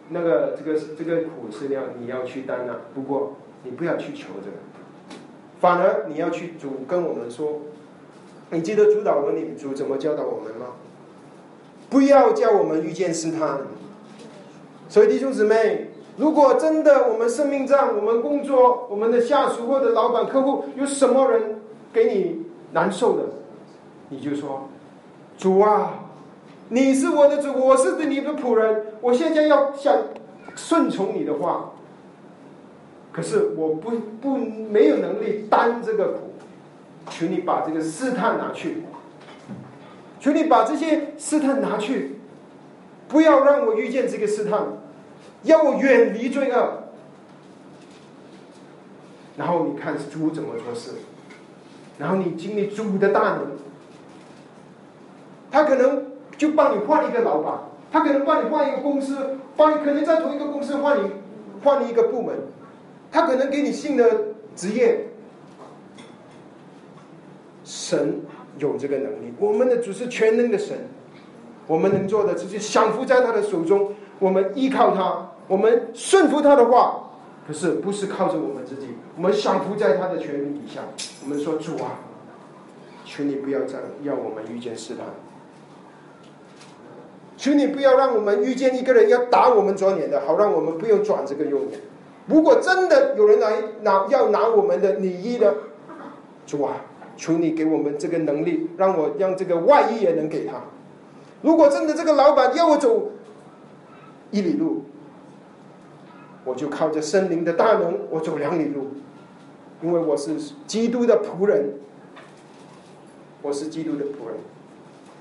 [0.10, 2.76] 那个这个这个苦是要你要去担啊。
[2.93, 4.58] 不过你不要去求这个，
[5.60, 7.62] 反而你要去主跟我们说。
[8.50, 10.67] 你记得主导文里主怎么教导我们吗？
[11.89, 13.60] 不要叫我们遇见试探。
[14.89, 15.91] 所以弟兄姊妹。
[16.17, 21.60] 如果真的我们生命上，我们工作，我们的下属或者老板、客户有什么人
[21.93, 23.23] 给你难受的，
[24.10, 24.67] 你就说
[25.38, 25.93] ：“主啊，
[26.69, 29.95] 你是我的主，我是你的仆人，我现在要想
[30.56, 31.71] 顺从你的话，
[33.12, 36.34] 可是我不不没有能力担这个苦，
[37.12, 38.84] 求你把这个试探拿去，
[40.19, 42.19] 求你把这些试探拿去，
[43.08, 44.60] 不要让我遇见这个试探，
[45.47, 46.83] 要我远离罪恶。
[49.36, 50.91] 然后你看主怎么做事，
[51.97, 53.47] 然后你经历主的大能，
[55.51, 56.05] 他可能
[56.38, 57.53] 就帮你换一个老板，
[57.91, 61.12] 他可能帮你换一个公司，帮你可能在同一个公司换你
[61.63, 62.36] 换一个部门，
[63.12, 64.05] 他可能给你新的
[64.55, 65.07] 职业。
[67.63, 68.21] 神
[68.57, 70.88] 有这个能力，我们的主是全能的神，
[71.67, 77.03] 我们能做的只是降服在他的手中，我们依靠他，我们顺服他的话。
[77.47, 80.81] 可是，不是靠着我们自己，我们降服在他的权柄底下。
[81.23, 82.03] 我们说主啊，
[83.05, 85.05] 求你不要再要我们遇见试探，
[87.38, 91.79] 求你不要让我们遇见一个人要打我们左脸的，好让我们不用转这个右脸。
[92.25, 95.55] 如果真的有人来拿要拿我们的礼衣的，
[96.45, 96.73] 主啊，
[97.15, 100.55] 求你给我们这个能力，让我让这个外衣也能给他。
[101.41, 103.10] 如果真的这个老板要我走
[104.31, 104.83] 一里路。
[106.47, 108.88] 我就靠着森林的大能，我走两里路，
[109.81, 111.73] 因为我是基督的仆人，
[113.41, 114.38] 我是基督的仆人。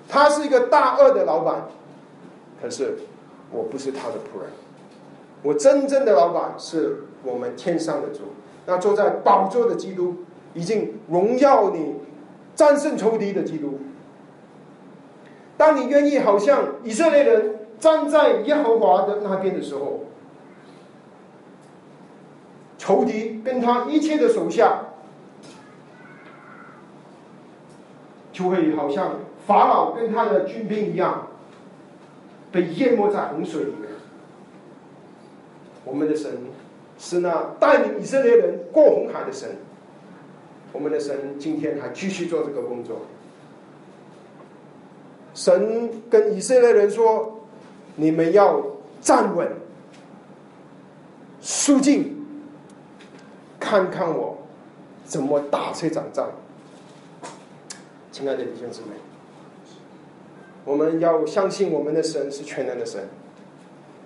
[0.09, 1.67] 他是一个大恶的老板，
[2.63, 2.99] 可是
[3.51, 4.51] 我不是他的仆人。
[5.43, 8.21] 我真正的老板是我们天上的主，
[8.67, 10.19] 那坐在宝座的基督，
[10.55, 11.97] 已经荣耀你，
[12.55, 13.81] 战胜仇敌的基督。
[15.57, 20.05] 当你愿意好像以色列人站在耶和华的那边的时候。
[22.87, 24.79] 仇敌跟他一切的手下，
[28.33, 31.27] 就会好像法老跟他的军兵一样，
[32.53, 33.91] 被淹没在洪水里面。
[35.85, 36.31] 我们的神
[36.97, 39.57] 是那带领以色列人过红海的神，
[40.73, 42.99] 我们的神今天还继续做这个工作。
[45.35, 47.37] 神跟以色列人说
[47.97, 48.65] ：“你们要
[49.01, 49.51] 站稳，
[51.41, 52.13] 肃静。”
[53.67, 54.39] 看看我
[55.05, 56.29] 怎么打这场仗，
[58.13, 58.91] 亲爱的弟兄姊妹，
[60.65, 63.09] 我们要相信我们的神是全能的神，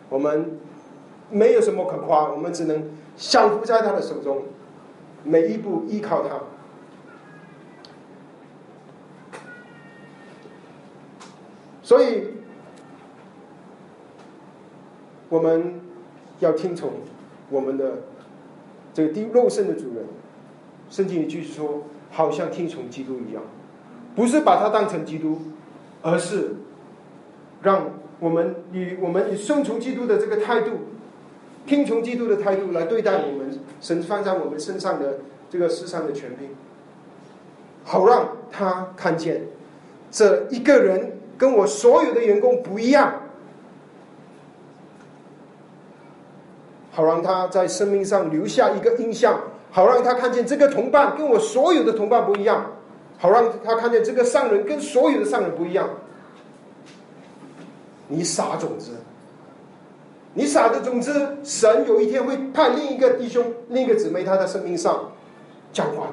[0.09, 0.59] 我们
[1.29, 4.45] 没有什么可夸，我们只能降服在他的手中，
[5.25, 6.41] 每一步依靠他。
[11.83, 12.29] 所以，
[15.29, 15.83] 我们
[16.39, 16.93] 要听从
[17.51, 18.05] 我们的。
[19.01, 20.05] 这个第肉身的主人，
[20.91, 23.43] 圣经里继续说，好像听从基督一样，
[24.15, 25.41] 不是把他当成基督，
[26.03, 26.57] 而是
[27.63, 30.73] 让我们以我们以顺从基督的这个态度，
[31.65, 36.51] 听从基督的态度来对待我们神放在我们身上的这个世上的权柄，
[37.85, 39.47] 好让他看见
[40.11, 43.15] 这一个人跟我所有的员工不一样。
[47.01, 52.73] 好让他在生命上留下一个印象，好让他看见这个同伴跟我所有的同伴不一样，
[53.17, 55.89] 好让他看见这个上人跟所有的上人不一样。
[58.07, 58.91] 你撒种子，
[60.35, 65.11] 你撒的种子，神有一天会派另一个弟兄、另一个姊妹，他在生命上
[65.73, 66.09] 讲话。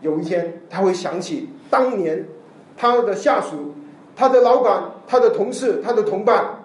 [0.00, 2.26] 有一天他会想起当年
[2.76, 3.76] 他的下属、
[4.16, 6.64] 他的老板、他的同事、他的同伴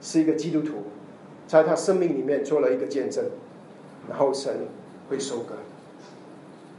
[0.00, 0.82] 是一个基督徒。
[1.54, 3.24] 在他生命里面做了一个见证，
[4.08, 4.66] 然后神
[5.08, 5.54] 会收割。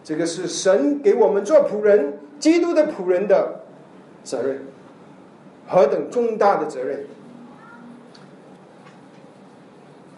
[0.03, 3.61] 这个是神给我们做仆人、基督的仆人的
[4.21, 4.65] 责任，
[5.65, 7.05] 何等重大的责任！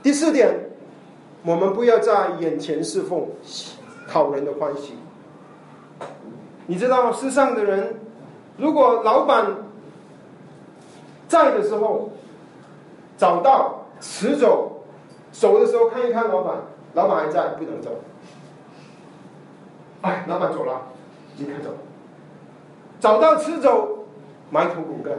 [0.01, 0.71] 第四点，
[1.43, 3.27] 我们不要在眼前侍奉，
[4.07, 4.95] 讨人的欢喜。
[6.65, 7.93] 你知道世上的人，
[8.57, 9.55] 如果老板
[11.27, 12.09] 在的时候
[13.19, 13.76] 找到。
[13.99, 14.83] 迟走，
[15.31, 16.57] 走的时候看一看老板，
[16.93, 17.99] 老板还在，不能走。
[20.01, 20.81] 哎，老板走了，
[21.37, 21.71] 立刻走。
[22.99, 24.05] 早到迟走，
[24.49, 25.13] 埋头苦干。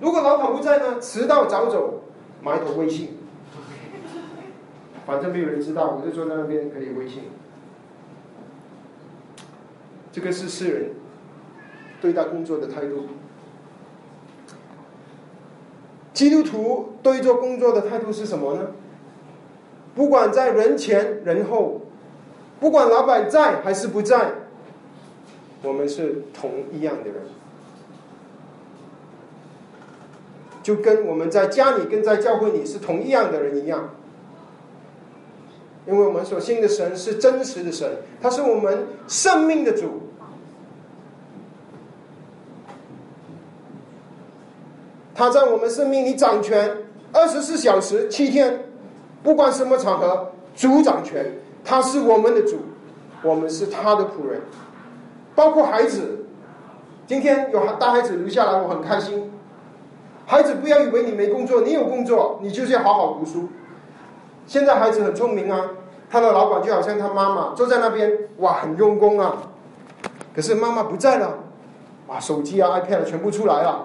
[0.00, 1.00] 如果老板不在呢？
[1.00, 2.02] 迟到早走，
[2.42, 3.18] 埋头微信。
[5.06, 7.24] 反正没有人知道，我就坐在那边可以微信。
[10.12, 10.90] 这个是世人
[12.00, 13.06] 对待工作的态度。
[16.14, 18.68] 基督徒对做工作的态度是什么呢？
[19.94, 21.82] 不管在人前人后，
[22.60, 24.32] 不管老板在还是不在，
[25.62, 27.16] 我们是同一样的人，
[30.62, 33.90] 就跟我们在家里跟在教会里是同一样的人一样。
[35.86, 40.03] 因为我们所信的神是真实的神，他是我们生命的主。
[45.14, 46.76] 他在我们生命里掌权，
[47.12, 48.64] 二十四小时七天，
[49.22, 51.32] 不管什么场合，主掌权。
[51.64, 52.58] 他是我们的主，
[53.22, 54.42] 我们是他的仆人，
[55.34, 56.26] 包括孩子。
[57.06, 59.30] 今天有大孩子留下来，我很开心。
[60.26, 63.48] 孩子，不要以为你没工作，你有工作，你就是要好好读书。
[64.46, 65.70] 现在孩子很聪明啊，
[66.10, 69.36] 他的老板就好像他妈妈坐在那边，哇，很用功啊。
[70.34, 71.38] 可是妈妈不在了，
[72.08, 73.84] 哇，手机啊、iPad 全部出来了，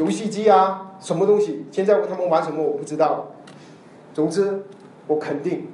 [0.00, 1.66] 游戏机啊，什么东西？
[1.70, 3.32] 现在他们玩什么我不知道。
[4.14, 4.62] 总之，
[5.06, 5.68] 我肯定，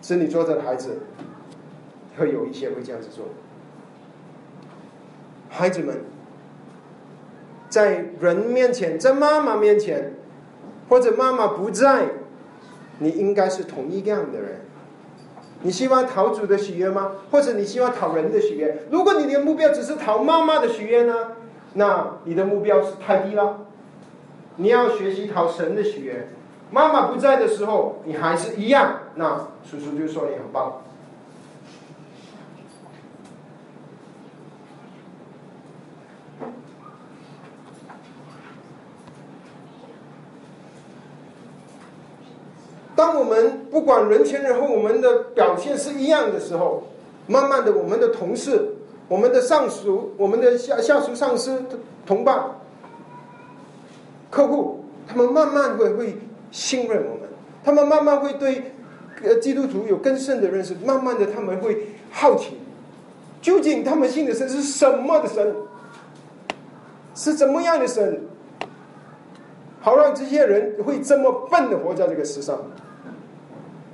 [0.00, 1.00] 是你坐着的孩子，
[2.16, 3.24] 会有一些会这样子做。
[5.48, 6.02] 孩子们，
[7.68, 10.14] 在人面前，在妈妈面前，
[10.88, 12.10] 或者妈妈不在，
[13.00, 14.60] 你应该是同一样的人。
[15.62, 17.12] 你希望讨主的喜悦吗？
[17.32, 18.84] 或者你希望讨人的喜悦？
[18.88, 21.32] 如果你的目标只是讨妈妈的喜悦呢？
[21.74, 23.60] 那你的目标是太低了。
[24.56, 26.28] 你要学习讨神的喜悦。
[26.70, 30.80] 妈妈不在的时候，你还是一样，那叔叔就说你很棒。
[42.94, 46.84] 当我们不管人前人后，我们的表现是一样的时候，
[47.26, 48.76] 慢慢的，我们的同事、
[49.08, 51.64] 我们的上属、我们的下下属、上司、
[52.06, 52.44] 同伴、
[54.30, 56.16] 客户，他们慢慢会会
[56.50, 57.28] 信任我们，
[57.62, 58.72] 他们慢慢会对
[59.22, 62.56] 呃基督徒有更深的认识，慢慢的他们会好奇，
[63.40, 65.54] 究竟他们信的神是什么的神，
[67.14, 68.22] 是怎么样的神，
[69.80, 72.58] 好让这些人会这么笨的活在这个世上。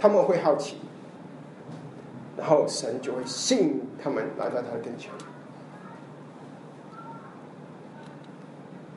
[0.00, 0.76] 他们会好奇，
[2.36, 5.10] 然后神就会信他们来到他的跟前。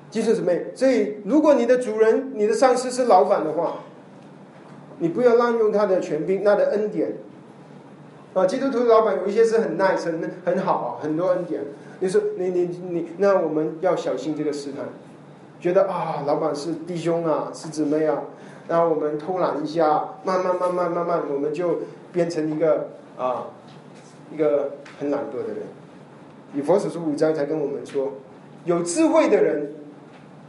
[0.09, 3.77] 弟兄姊妹，所以如果你的主人、你的上司是老板的话，
[4.99, 7.13] 你不要滥用他的权柄、他的恩典。
[8.33, 11.61] 啊，基督徒老板有一些是很 nice、很很好啊，很多恩典。
[11.99, 14.85] 你说，你你你，那我们要小心这个试探，
[15.59, 18.21] 觉得啊，老板是弟兄啊，是姊妹啊。
[18.67, 21.79] 然后我们偷懒一下，慢慢慢慢慢慢，我们就
[22.13, 23.47] 变成一个啊，
[24.31, 25.63] 一个很懒惰的人。
[26.53, 28.13] 以佛所书五章才跟我们说，
[28.65, 29.73] 有智慧的人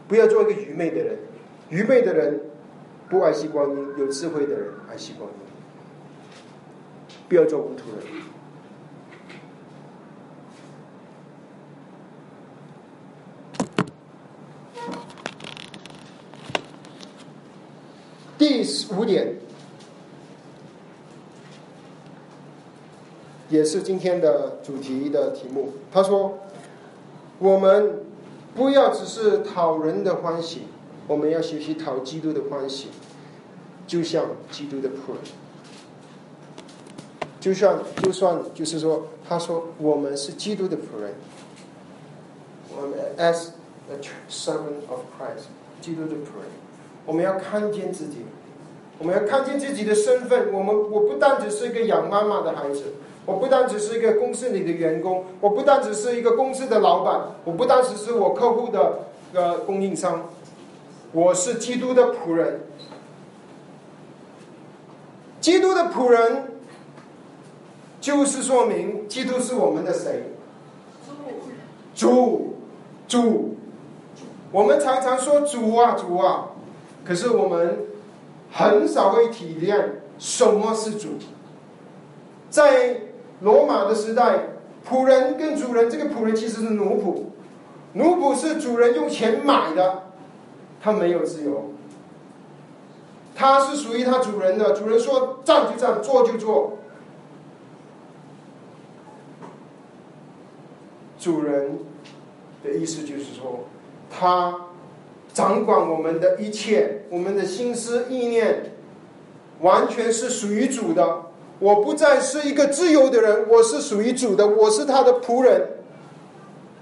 [0.07, 1.17] 不要做一个愚昧的人，
[1.71, 2.38] 愚昧的人
[3.09, 5.37] 不爱惜光阴，有智慧的人爱惜光阴，
[7.31, 8.07] 不要做糊涂人。
[18.37, 18.62] 第
[18.95, 19.37] 五点，
[23.53, 25.75] 也是今天的主题的题目。
[25.93, 26.38] 他说
[27.38, 28.01] ：“我们
[28.55, 30.62] 不要只是讨人的欢喜，
[31.07, 32.88] 我们要学习讨基督的欢喜，
[33.87, 35.23] 就像基督的仆人。
[37.38, 41.12] 就算就算就是说，他说我们是基督的仆人，
[42.75, 43.49] 我们 as
[43.91, 45.51] a servant of Christ，
[45.83, 46.49] 基督的仆人。”
[47.05, 48.25] 我们要看见自己，
[48.99, 50.51] 我们要看见自己的身份。
[50.55, 59.01] 我们我不单只是一个养妈妈的孩子，我不单只是一个公司里的员工，我不单只是一个公司的老板，我不单只是我客户的
[59.33, 60.29] 呃供应商，
[61.13, 62.63] 我是基督的仆人。
[65.41, 66.53] 基督的仆人，
[68.01, 70.33] 就是说明基督是我们的谁？
[71.95, 72.57] 主，
[73.07, 73.57] 主，
[74.51, 76.49] 我们常常说主啊，主啊。
[77.05, 77.87] 可是我们
[78.53, 79.83] 很少会体谅
[80.19, 81.11] 什么是主。
[82.49, 83.01] 在
[83.42, 84.40] 罗马的时代，
[84.88, 87.24] 仆人跟主人，这个仆人其实是奴仆，
[87.92, 90.05] 奴仆是主人用钱买的，
[90.81, 91.70] 他没有自由，
[93.35, 96.78] 他是属于他主人的，主人说站就站，坐就坐。
[101.18, 101.78] 主人
[102.64, 103.64] 的意思就是说，
[104.11, 104.55] 他。
[105.34, 108.74] 掌管我们的一切，我们的心思意念，
[109.61, 111.22] 完全是属于主的。
[111.63, 115.69] 我不再是一个自由的人，我是属于主的，我是他的仆人，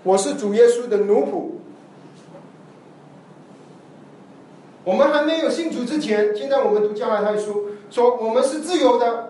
[0.02, 1.50] 我是主耶稣的奴仆。
[4.82, 9.28] 我们还没有信主之前，现在我们读加拉太书，说我们是自由的。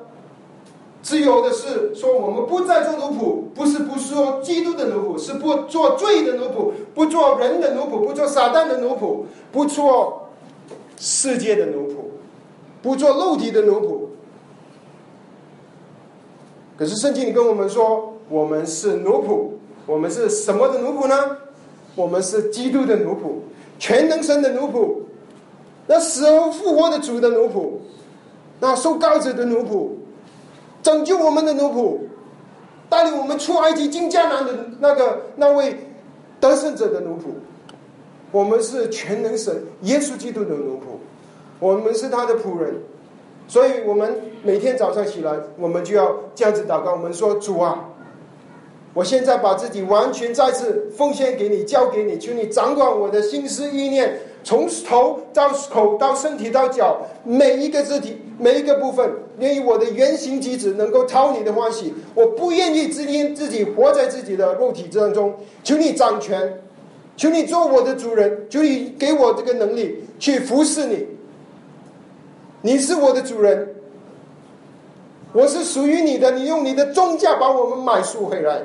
[1.03, 10.29] 自由的是说，我们不再做奴仆，不是不说基督的奴仆，是不做罪的奴仆，不做人的奴仆，不做撒旦的奴仆，不做
[10.97, 11.95] 世界的奴仆，
[12.83, 14.10] 不做肉体的奴仆。
[16.81, 19.51] 可是圣经里跟我们说，我们是奴仆，
[19.85, 21.37] 我们是什么的奴仆呢？
[21.95, 23.35] 我们是基督的奴仆，
[23.79, 24.95] 全能神的奴仆，
[25.87, 27.73] 那死而复活的主的奴仆，
[28.61, 29.91] 那受膏者的奴仆，
[30.83, 31.99] 拯救我们的奴仆，
[32.89, 35.77] 带领我们出埃及进迦南的那个那位
[36.41, 37.25] 得胜者的奴仆。
[38.33, 40.97] 我们是全能神耶稣基督的奴仆，
[41.59, 42.77] 我们是他的仆人，
[43.51, 46.93] 所以我们每天早上起来，我们就要这样子祷告。
[46.93, 47.91] 我们说：“主啊，
[48.95, 61.93] 我现在把自己完全再次奉献给你，交给你，求你掌管我的心思意念，从头到口到身体到脚，每一个肢体每一个部分，愿意我的原形机子能够讨你的欢喜。
[62.15, 65.35] 我不愿意只因自己活在自己的肉体当中，
[65.65, 66.57] 求你掌权。”
[67.17, 71.07] 求你做我的主人，求你给我这个能力去服侍你。
[72.63, 73.75] 你是我的主人，
[75.33, 76.33] 我是属于你的。
[76.33, 78.63] 你用你的重价把我们买赎回来。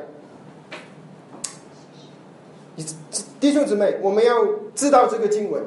[3.39, 5.64] 弟兄姊妹，我们要知道这个经文。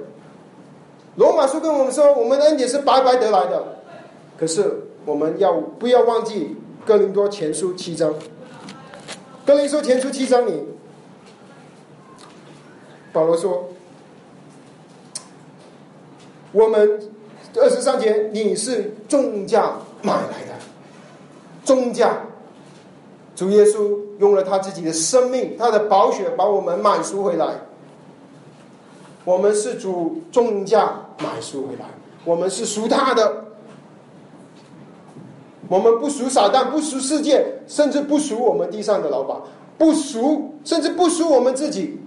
[1.16, 3.78] 罗马书跟我们说，我们的恩典是白白得来的。
[4.38, 8.14] 可是我们要不要忘记哥林多前书七章？
[9.46, 10.64] 哥林多前书七章里。
[13.12, 13.70] 保罗说
[16.52, 17.00] ：“我们
[17.56, 19.72] 二十三节，你是重价
[20.02, 20.54] 买来的，
[21.64, 22.20] 重价。
[23.34, 27.46] 主耶稣用了他自己的生命，他的宝血把我们买赎回来。
[29.24, 31.84] 我们是主重价买赎回来，
[32.24, 33.44] 我们是赎他的。
[35.68, 39.36] 我们不属撒旦，不属世界，甚至不属我们地上的老板，
[39.76, 42.00] 不属，甚至不属我们自己。”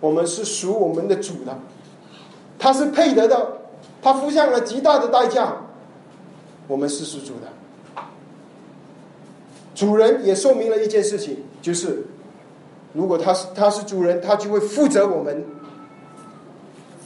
[0.00, 1.58] 我们是属我们的主的，
[2.56, 3.58] 他是配得的，
[4.02, 5.56] 他付上了极大的代价。
[6.66, 8.02] 我们是属主的，
[9.74, 12.04] 主人也说明了一件事情，就是
[12.92, 15.42] 如果他是他是主人，他就会负责我们，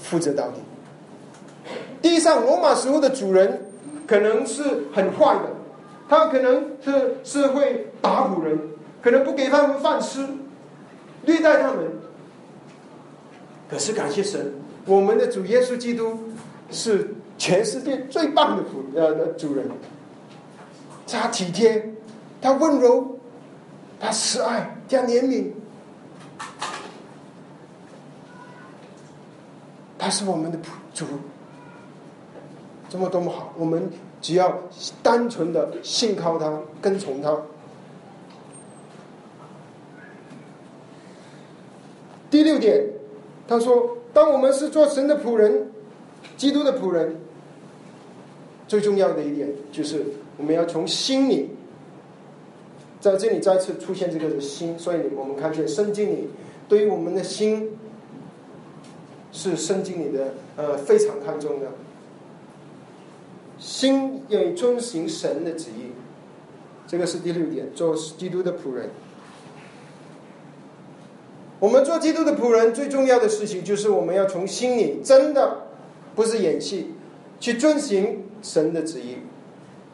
[0.03, 0.55] 负责到底。
[2.03, 3.67] 地上罗马时候的主人
[4.05, 5.51] 可能是很坏的，
[6.09, 8.59] 他可能是是会打仆人，
[9.01, 10.27] 可能不给他们饭吃，
[11.25, 11.87] 虐待他们。
[13.71, 14.53] 可是感谢神，
[14.87, 16.19] 我们的主耶稣基督
[16.73, 19.71] 是全世界最棒的主呃主人。
[21.07, 21.93] 他体贴，
[22.41, 23.19] 他温柔，
[24.01, 25.53] 他慈爱，他怜悯，
[29.99, 30.59] 他是我们的
[30.95, 31.05] 主，
[32.89, 34.59] 这么多么好，我们只要
[35.03, 37.37] 单纯的信靠他，跟从他。
[42.31, 42.87] 第六点。
[43.49, 45.71] 他说：“当我们是做神的仆人，
[46.43, 47.21] 基督的仆人，
[48.67, 50.05] 最重要的一点就是
[50.37, 51.51] 我们要从心里，
[53.01, 54.77] 在这里再次出现这个心。
[54.77, 56.31] 所以我们看见圣经里
[56.69, 57.79] 对于我们的心
[59.31, 61.69] 是圣经里的呃非常看重的，
[63.57, 65.93] 心要遵行神的旨意。
[66.89, 68.91] 这个是第六点，做基督的仆人。”
[71.63, 75.69] 我们做基督的仆人，最重要的事情就是我们要从心里真的，
[76.15, 76.93] 不是演戏，
[77.41, 79.19] 去遵循神的旨意。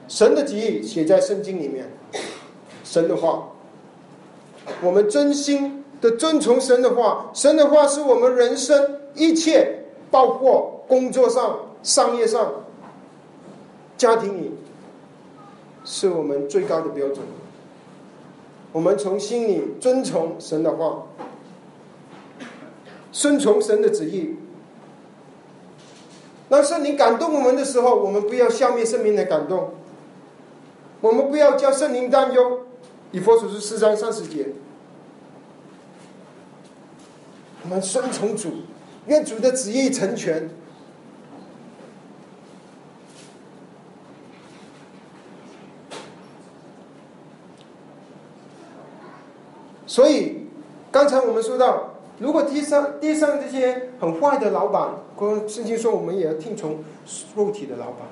[0.08, 1.90] 神的旨意写在圣经里面，
[2.82, 3.50] 神的话，
[4.82, 7.30] 我们真心的遵从神的话。
[7.34, 12.64] 神的话是我们人生一切，包括工作上、商业上、
[13.98, 14.52] 家庭里，
[15.84, 17.18] 是我们最高的标准。
[18.72, 21.04] 我们从心里遵从神的话。
[23.10, 24.36] 顺从神的旨意。
[26.48, 29.74] 当圣灵感动我们的时候，我们不要消灭圣灵的感动，
[31.00, 32.66] 我们不要叫圣灵担忧。
[33.12, 34.48] 以佛所书四章三十节，
[37.62, 38.62] 我们顺从主，
[39.06, 40.50] 愿主的旨意成全。
[49.86, 50.46] 所以，
[50.90, 51.87] 刚才我们说到。
[52.18, 56.78] 如果地上地上这些很坏的老板，跟圣经说我们也要听从
[57.36, 58.06] 肉体的老板。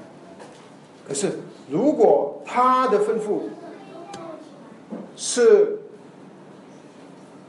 [1.08, 1.38] 可是，
[1.70, 3.42] 如果他的吩咐
[5.16, 5.78] 是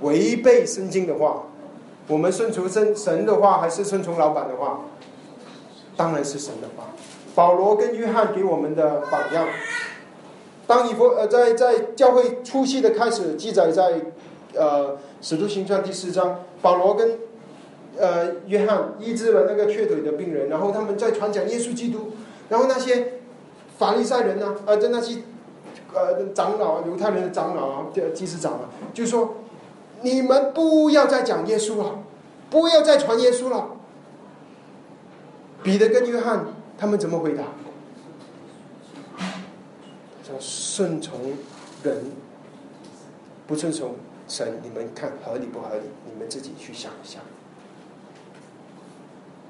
[0.02, 1.44] 违背圣经的话，
[2.08, 4.82] 我们顺从神神的话，还是顺从老板的话？
[5.96, 6.86] 当然是神的话。
[7.34, 9.48] 保罗跟约翰给我们的榜样。
[10.66, 14.02] 当以弗呃在在教会初期的开始记载在
[14.54, 16.40] 呃使徒行传第四章。
[16.62, 17.20] 保罗跟
[17.98, 22.14] 呃约翰医治了那个瘸腿的病人，然后他们在传讲耶稣基督，
[22.50, 23.14] 然后那些
[23.78, 25.20] 法利赛人呢，呃，在那些
[25.94, 29.36] 呃长老犹太人的长老啊，祭司长啊，就说
[30.02, 32.04] 你们不要再讲耶稣了，
[32.50, 33.78] 不要再传耶稣了。
[35.64, 36.46] 彼得跟约翰
[36.78, 37.44] 他们怎么回答？
[40.24, 41.20] 叫顺从
[41.84, 42.12] 人，
[43.46, 43.96] 不顺从
[44.28, 45.84] 神，你们看合理不合理？
[46.06, 47.20] 你们自己去想一下。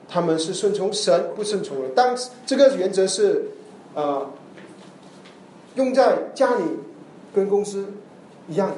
[0.09, 1.93] 他们是顺从神，不顺从人。
[1.93, 2.15] 当
[2.45, 3.51] 这个原则是，
[3.93, 4.29] 呃，
[5.75, 6.63] 用在家里
[7.35, 7.87] 跟公司
[8.47, 8.71] 一样，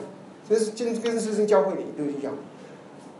[0.49, 2.33] 这是跟跟师生教会里都一样。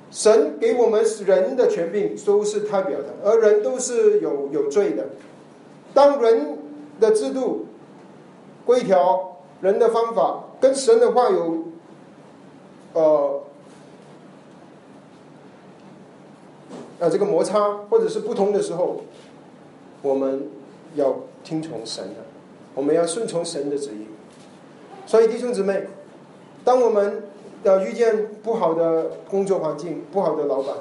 [0.09, 5.05] 神给我们人的权柄都是代表的，而人都是有有罪的。
[5.93, 6.57] 当人
[6.99, 7.67] 的制度、
[8.65, 11.58] 规条、人的方法跟神的话有，
[12.93, 13.43] 呃。
[16.99, 19.01] 啊，这个摩擦或者是不同的时候，
[20.01, 20.49] 我们
[20.95, 21.15] 要
[21.45, 22.15] 听从神的，
[22.75, 24.05] 我们要顺从神的旨意。
[25.05, 25.87] 所以弟兄姊妹，
[26.65, 27.23] 当我们
[27.63, 30.75] 要遇见不好的工作环境、不好的老板，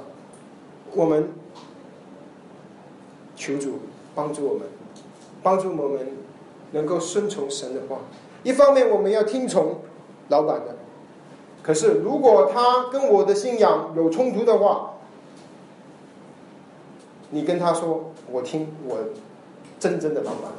[0.93, 1.29] 我们
[3.37, 3.75] 求主
[4.17, 4.63] 帮助我们，
[5.41, 6.01] 帮助我们
[6.73, 7.99] 能够顺从神的话。
[8.43, 9.77] 一方面我们要听从
[10.31, 10.78] 老板的，
[11.69, 14.95] 可是如果他跟我的信仰有冲突的话，
[17.29, 18.97] 你跟他说，我听我
[19.79, 20.51] 真正的老板。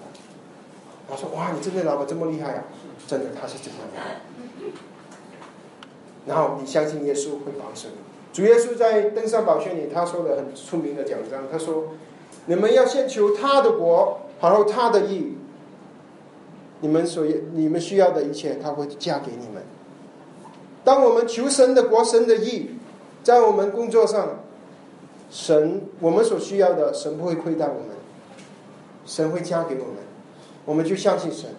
[1.10, 2.66] 他说：“哇，你真的老板这么厉害啊！
[3.08, 4.00] 真的，他是这样的。”
[6.28, 7.96] 然后你相信耶稣会保守你。
[8.32, 11.86] 主耶稣在登上宝训里，他说的很出名的讲章，他说
[12.46, 15.36] ：“你们要先求他的国，然后他的义，
[16.82, 19.64] 你们所你们需要的一切，他会嫁给你们。
[20.90, 22.72] 当我们求神的国、神的义，
[23.22, 24.40] 在我们工作上。”
[25.30, 27.90] 神，我们所需要的，神不会亏待我们，
[29.06, 29.98] 神会加给我们，
[30.66, 31.52] 我们就相信神。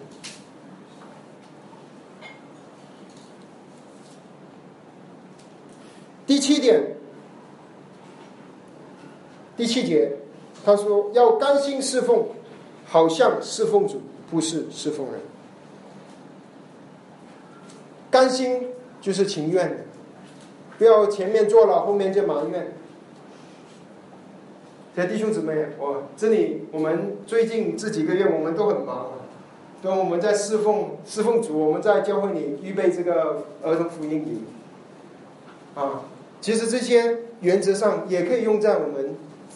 [6.27, 6.97] 第七点，
[9.55, 10.17] 第七节，
[10.65, 12.25] 他说要甘心侍奉，
[12.85, 15.21] 好像侍奉主，不是侍奉人。
[18.09, 18.67] 甘心
[19.01, 19.69] 就是情愿。
[19.69, 19.75] 的，
[20.77, 22.71] 不要前面做了，后面就埋怨。
[24.93, 29.11] 所以弟兄姊妹，我这里我们最近这几个月我们都很忙，
[29.81, 34.43] 对，我们在侍奉侍奉主，我们在教会里预备这个儿童福音营，
[35.75, 36.01] 啊，
[36.41, 39.15] 其实这些原则上也可以用在我们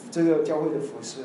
[0.09, 1.23] 这个教会的服饰，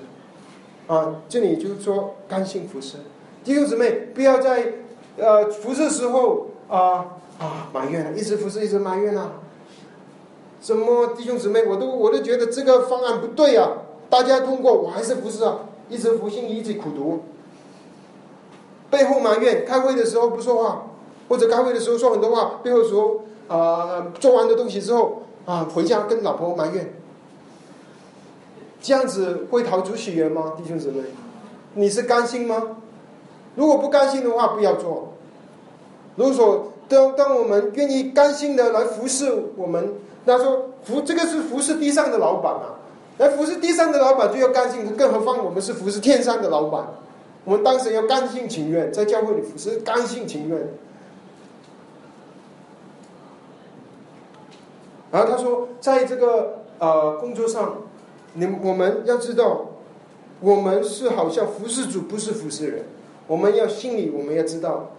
[0.88, 2.96] 啊，这里就是说甘心服侍，
[3.44, 4.72] 弟兄姊妹不要在
[5.18, 9.32] 呃服侍时候啊啊埋怨了，一直服侍一直埋怨啊，
[10.60, 13.72] 什么弟兄姊妹，我都我都觉得这个方案不对啊。
[14.10, 15.60] 大家通过，我还是服侍啊？
[15.88, 17.20] 一直服信，一直苦读，
[18.90, 20.86] 背后埋怨，开会的时候不说话，
[21.28, 26.92] 或者开会的时候说很多话，背后说啊，做完的东西之后啊，回家跟老婆埋怨，
[28.82, 30.54] 这样子会逃出喜悦吗？
[30.56, 31.04] 弟兄姊妹，
[31.74, 32.76] 你是甘心吗？
[33.54, 35.14] 如果不甘心的话，不要做。
[36.16, 39.94] 如果说当当我们愿意甘心的来服侍我们，
[40.26, 42.76] 他说服这个是服侍地上的老板啊。
[43.18, 46.86] 来服侍地上的老板就要甘心，更何况我们是服侍天上的老板，
[47.44, 50.68] 我们当时要甘心情愿，在教会里服侍甘心情愿。
[55.10, 57.82] 然后他说，在这个呃工作上，
[58.32, 59.66] 你我们要知道，
[60.40, 62.84] 我们是好像服侍主，不是服侍人。
[63.26, 64.92] 我们要心里我们要知道，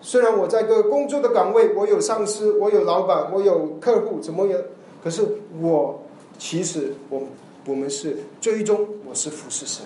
[0.00, 4.60] 虽然我在个工作的岗位，我有上司，我有老板，我有客户，怎么样？
[5.02, 5.22] 可是
[5.60, 6.00] 我
[6.38, 7.22] 其实我。
[7.66, 9.84] 我们是最终，我是服侍神，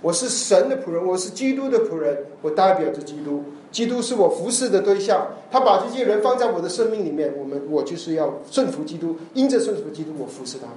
[0.00, 3.42] 我是神的仆人，我是基督的仆人，我代表着基督，
[3.72, 5.26] 基督是我服侍的对象。
[5.50, 10.76] 他把这些人放在我的生命里面，我们我就是要顺服基督，因着顺服基督，我服侍他们。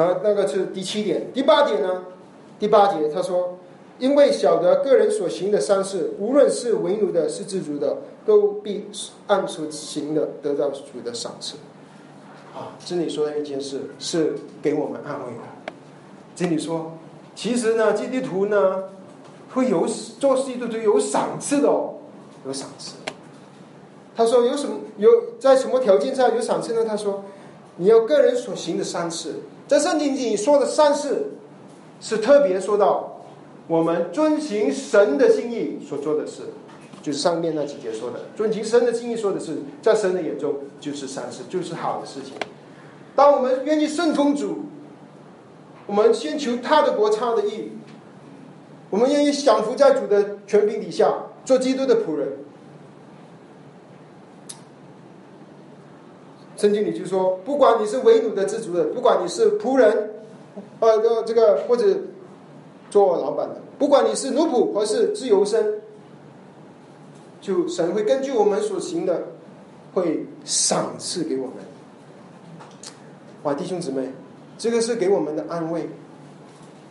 [0.00, 2.04] 然后那个是第七点，第八点呢？
[2.58, 3.58] 第八节他说。
[3.98, 8.86] 因为晓得个人所行的善事，无论是为奴的，是自主的，都必
[9.26, 11.56] 按所行的得到主的赏赐。
[12.54, 15.72] 啊，这里说的一件事是给我们安慰的。
[16.34, 16.92] 这里说，
[17.34, 18.84] 其实呢，基督徒呢
[19.52, 21.96] 会有做基督徒有赏赐的哦，
[22.46, 22.94] 有赏赐。
[24.16, 26.86] 他说有什么有在什么条件下有赏赐呢？
[26.88, 27.22] 他说，
[27.76, 29.40] 你要个人所行的善事，
[29.70, 31.30] 在圣经里说的善事
[32.00, 33.20] 是特别说到。
[33.68, 36.42] 我们遵行神的心意所做的事，
[37.00, 42.32] 就是上面那几节说的，遵行神的心意说的是，在神的眼中就是善事，就是好的事情。
[43.14, 44.64] 当我们愿意顺从主，
[45.86, 47.70] 我们先求他的国，他的义。
[48.90, 51.14] 我们愿意享福在主的权柄底下，
[51.44, 52.38] 做基督的仆人。
[56.60, 60.10] 圣经里就说，不管你是为奴的、自主的，不管你是仆人，
[60.80, 61.86] 呃，这个或者
[62.90, 65.80] 做老板的，不管你是奴仆或是自由身，
[67.40, 69.28] 就神会根据我们所行的，
[69.94, 71.54] 会赏赐给我们。
[73.44, 74.10] 哇，弟兄姊妹，
[74.58, 75.88] 这个是给我们的安慰，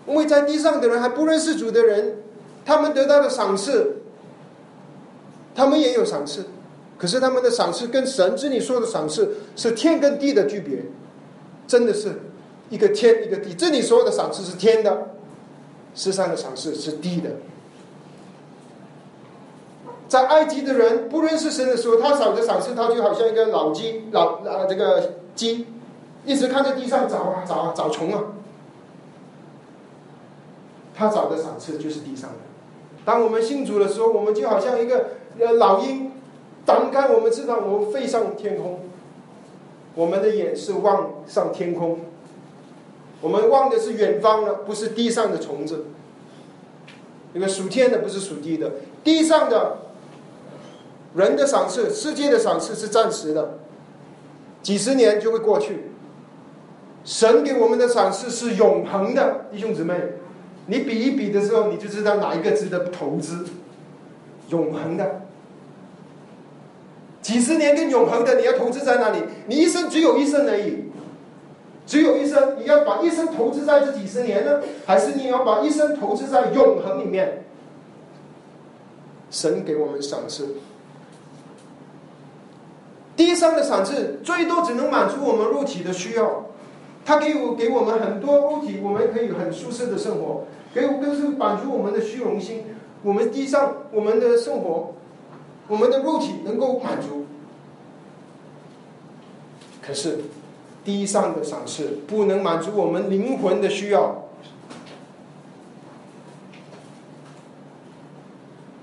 [0.07, 2.17] 因为在地上的人还不认识主的人，
[2.65, 3.97] 他们得到的赏赐，
[5.53, 6.45] 他们也有赏赐。
[6.99, 10.83] 可是他们的赏赐跟神之你说的赏赐是天跟地的区别，
[11.65, 12.19] 真的是
[12.69, 13.53] 一个天一个地。
[13.53, 15.11] 这里说的赏赐是天的，
[15.95, 17.29] 世上的赏赐是地的。
[20.09, 25.67] 在埃及的人不认识神的时候，他赏的赏赐，他就好像一个老鸡，老啊这个鸡，
[26.25, 28.23] 一直看在地上找啊找啊找虫啊。
[30.93, 32.35] 他找的赏赐就是地上的。
[33.05, 36.11] 当我们信主的时候，我们就好像一个呃老鹰。
[36.69, 38.81] 展开，我们知道，我们飞上天空，
[39.95, 42.01] 我们的眼是望上天空，
[43.21, 45.85] 我们望的是远方的，不是地上的虫子。
[47.33, 49.77] 那个属天的不是属地的，地上的
[51.15, 53.57] 人的赏赐，世界的赏赐是暂时的，
[54.61, 55.85] 几十年就会过去。
[57.03, 59.95] 神给我们的赏赐是永恒的，弟兄姊妹，
[60.67, 63.47] 你比一比的时候，你就知道哪一个值得投资，
[64.49, 65.21] 永恒的。
[67.29, 69.19] 几十年跟永恒的，你要投资在哪里？
[69.45, 70.85] 你一生只有一生而已，
[71.85, 77.43] 只有一生，你要把一生投资在这几十年呢，还是你要把一生投资在永恒里面？
[79.29, 80.55] 神给我们赏赐，
[83.15, 86.45] 地上的赏赐最多只能满足我们肉体的需要，
[87.05, 92.63] 他给我给我们很多物体，我们可以很舒适的生活，给我更是满足我们的虚荣心。
[93.03, 94.95] 我们地上我们的生活。
[95.69, 97.27] 我们的肉体能够满足，
[99.81, 100.21] 可是
[100.83, 104.23] 地上的赏赐不能满足我们灵魂的需要。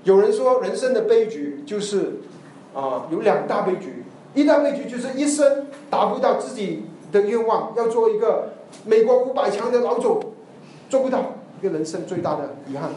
[0.05, 2.21] 有人说，人生的悲剧就是
[2.73, 4.05] 啊，有两大悲剧。
[4.33, 8.53] 一大悲剧就是一生达不到自己的愿望，要做一个
[8.85, 10.21] 美国五百强的老总，
[10.89, 12.91] 做不到，一个人生最大的遗憾。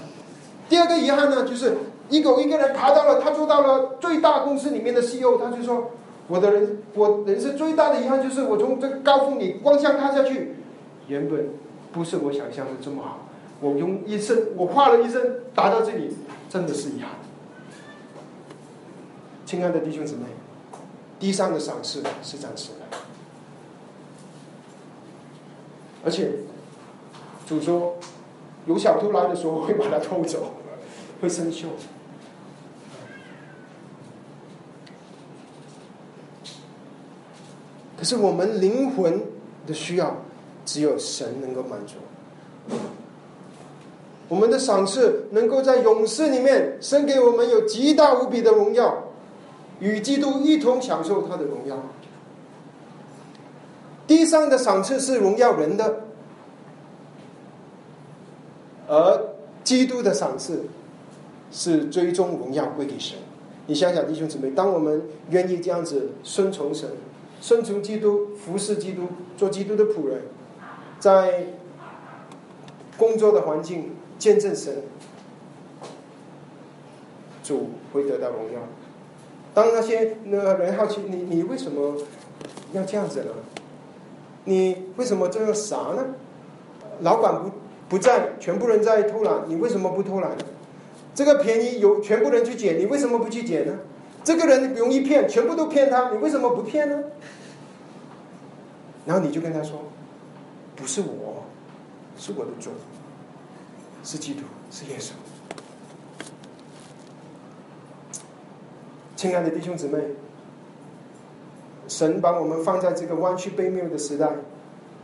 [0.68, 1.76] 第二个遗憾呢，就是。
[2.10, 5.92] 一个一个人爬到了，他做到了最大公司里面的 CEO，他就说
[6.28, 10.56] ：“我的人，我人生最大的遗憾就是我从这个高峰里光向看下去，
[11.06, 11.48] 原本
[11.92, 13.26] 不是我想象的这么好。
[13.60, 15.22] 我用一生，我跨了一生
[15.54, 16.16] 达到这里，
[16.48, 17.10] 真的是遗憾。”
[19.46, 20.22] 亲爱的弟兄姊妹，
[21.18, 22.96] 地上的赏赐是暂时的，
[26.04, 26.30] 而且
[27.46, 27.96] 主说，
[28.66, 30.52] 有小偷来的时候会把它偷走，
[31.20, 31.66] 会生锈。
[38.00, 39.20] 可是我们灵魂
[39.66, 40.16] 的需要，
[40.64, 41.96] 只有神能够满足。
[44.26, 49.04] 我们的赏赐能够在勇士里面生给我们有极大无比的荣耀，
[49.80, 51.76] 与基督一同享受他的荣耀。
[54.06, 56.04] 地上的赏赐是荣耀人的，
[58.88, 59.28] 而
[59.62, 60.64] 基督的赏赐
[61.52, 63.18] 是最终荣耀归给神。
[63.66, 66.88] 你想想，弟兄姊妹，当我们愿意这样子顺从神。
[67.40, 70.22] 顺从基督，服侍基督，做基督的仆人，
[70.98, 71.46] 在
[72.98, 74.82] 工作的环境见证神，
[77.42, 78.60] 主会得到荣耀。
[79.54, 81.96] 当那些那人好奇你，你为什么
[82.72, 83.30] 要这样子呢？
[84.44, 86.14] 你为什么这样傻呢？
[87.00, 87.50] 老板不
[87.88, 90.30] 不在，全部人在偷懒，你为什么不偷懒？
[91.14, 93.78] 这个便宜有全部人去捡，你为什么不去捡呢？
[94.22, 97.02] 这个人容易骗，全部都骗他，你为什么不骗呢？
[99.06, 99.82] 然后你就跟他说
[100.76, 101.44] ：“不是我，
[102.18, 102.70] 是我的主，
[104.04, 105.12] 是基督，是耶稣。”
[109.16, 109.98] 亲爱的弟兄姊妹，
[111.88, 114.30] 神把我们放在这个弯曲背谬的时代，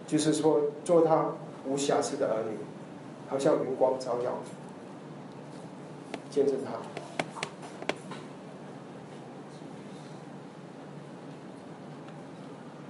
[0.07, 1.33] 就是说做他
[1.67, 2.57] 无瑕疵的儿女，
[3.29, 4.39] 好像云光照耀，
[6.31, 6.73] 见证他。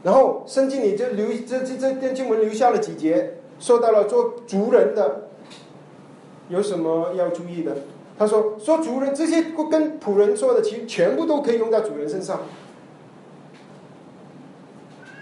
[0.07, 5.23] 然后圣经里就留这这这这经文留下了几节，说到了做族人的
[6.49, 7.79] 有什么要注意的。
[8.17, 12.43] 他说说族人这些跟仆人说的，其实全部都可以用在主人身上。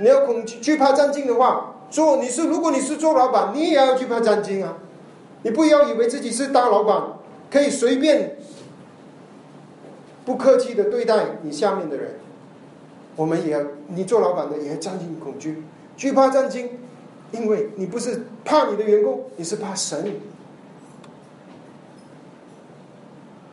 [0.00, 4.76] 你要恐惧惧怕战惊的话，做你是如果你是做老板，你也要惧怕战惊啊！
[5.44, 7.02] 你不要以为自己是大老板
[7.50, 8.36] 可以随便
[10.26, 12.16] 不客气的对待你下面的人。
[13.16, 15.62] 我们也要，你做老板的也要战惊恐惧，
[15.96, 16.70] 惧怕战惊，
[17.32, 20.14] 因为你不是怕你的员工，你是怕神。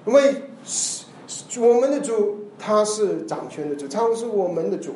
[0.06, 0.44] 因为
[1.60, 4.96] 我们的主他是掌权的主，他是我们的主。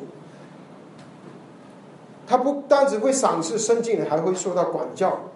[2.26, 5.30] 他不单只会赏赐生进，还会受到管教。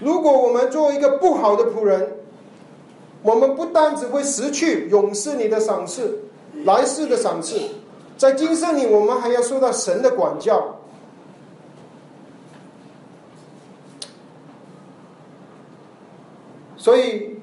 [0.00, 2.14] 如果我们做一个不好的仆人，
[3.22, 6.24] 我们不单只会失去永世你的赏赐，
[6.64, 7.60] 来世的赏赐，
[8.16, 10.76] 在今生里我们还要受到神的管教。
[16.76, 17.38] 所以，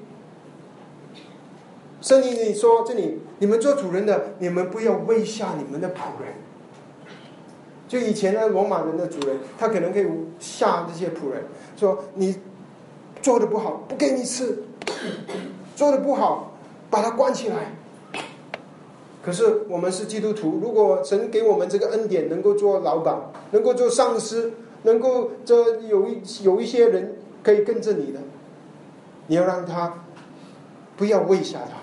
[2.00, 6.34] 圣经里说：“这里你们做主人的，你们不要喂下你们的仆人。”
[7.88, 10.06] 就以前的罗马人的主人，他可能可以
[10.38, 11.42] 吓这些仆人，
[11.76, 12.40] 说你
[13.20, 14.62] 做的不好，不给你吃；
[15.74, 16.52] 做的不好，
[16.88, 17.72] 把他关起来。
[19.24, 23.16] 可是我们是基督徒，如果神给我们这个恩典，能够做老板，
[23.52, 24.52] 能够做上司，
[24.82, 28.20] 能够这有一有一些人可以跟着你的，
[29.28, 30.04] 你要让他
[30.96, 31.76] 不要喂下他。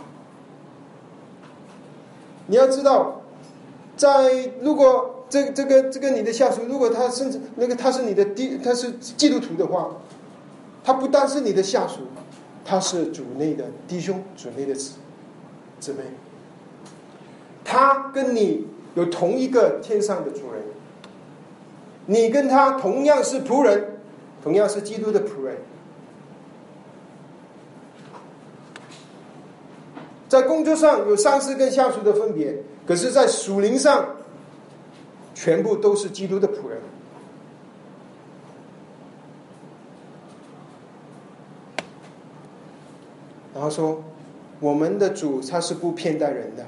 [2.47, 3.21] 你要知道，
[3.95, 5.15] 在如果。
[5.29, 9.91] 这这个这个你的下属，如果他甚至那个他是你的弟，他是基督徒的话，
[10.83, 11.99] 他不单是你的下属，
[12.65, 14.93] 他是主内的弟兄，主内的姊
[15.79, 15.99] 姊妹，
[17.63, 20.61] 他跟你有同一个天上的主人，
[22.05, 23.99] 你跟他同样是仆人，
[24.43, 25.57] 同样是基督的仆人，
[30.27, 34.15] 在工作上有上司跟下属的分别，可是，在属灵上。
[35.35, 36.81] 全部都是基督的仆人，
[43.53, 44.03] 然后说
[44.59, 46.65] ：“我们的主他是不偏待人的，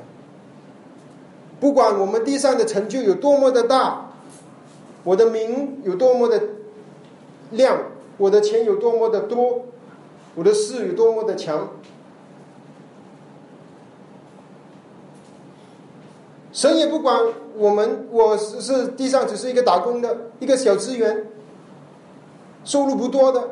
[1.61, 4.09] 不管我们地上的成就有多么的大，
[5.03, 6.41] 我的名有多么的
[7.51, 7.77] 亮，
[8.17, 9.65] 我的钱有多么的多，
[10.33, 11.69] 我的势有多么的强。”
[16.51, 17.17] 神也不管
[17.55, 21.27] 我们，我是是地上只是一个打工的一个小职员，
[22.65, 23.51] 收入不多的，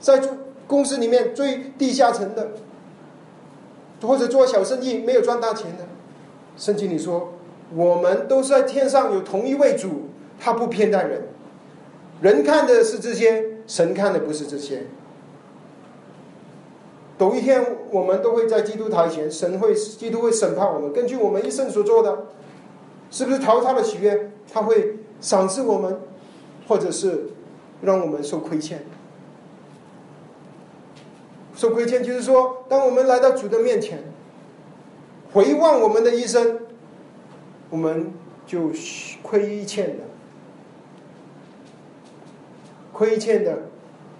[0.00, 0.20] 在
[0.66, 2.48] 公司里面最地下层的，
[4.02, 5.84] 或者做小生意没有赚大钱的。
[6.58, 7.34] 圣经里说，
[7.74, 11.22] 我们都是在天上有同一位主，他不偏待人，
[12.20, 14.86] 人看的是这些，神看的不是这些。
[17.18, 20.92] 有一天，我们都会在基督台前，神会基督会审判我们。
[20.92, 22.26] 根据我们一生所做的，
[23.10, 24.30] 是不是逃他的喜悦？
[24.52, 25.98] 他会赏赐我们，
[26.68, 27.30] 或者是
[27.80, 28.84] 让我们受亏欠。
[31.56, 34.04] 受亏欠就是说，当我们来到主的面前，
[35.32, 36.60] 回望我们的一生，
[37.70, 38.12] 我们
[38.46, 38.70] 就
[39.22, 40.04] 亏欠的，
[42.92, 43.62] 亏欠的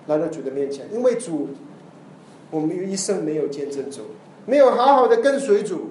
[0.07, 1.49] 来到主的面前，因为主。
[2.49, 4.03] 我们一生没有见证主，
[4.47, 5.90] 没有好好的跟随主，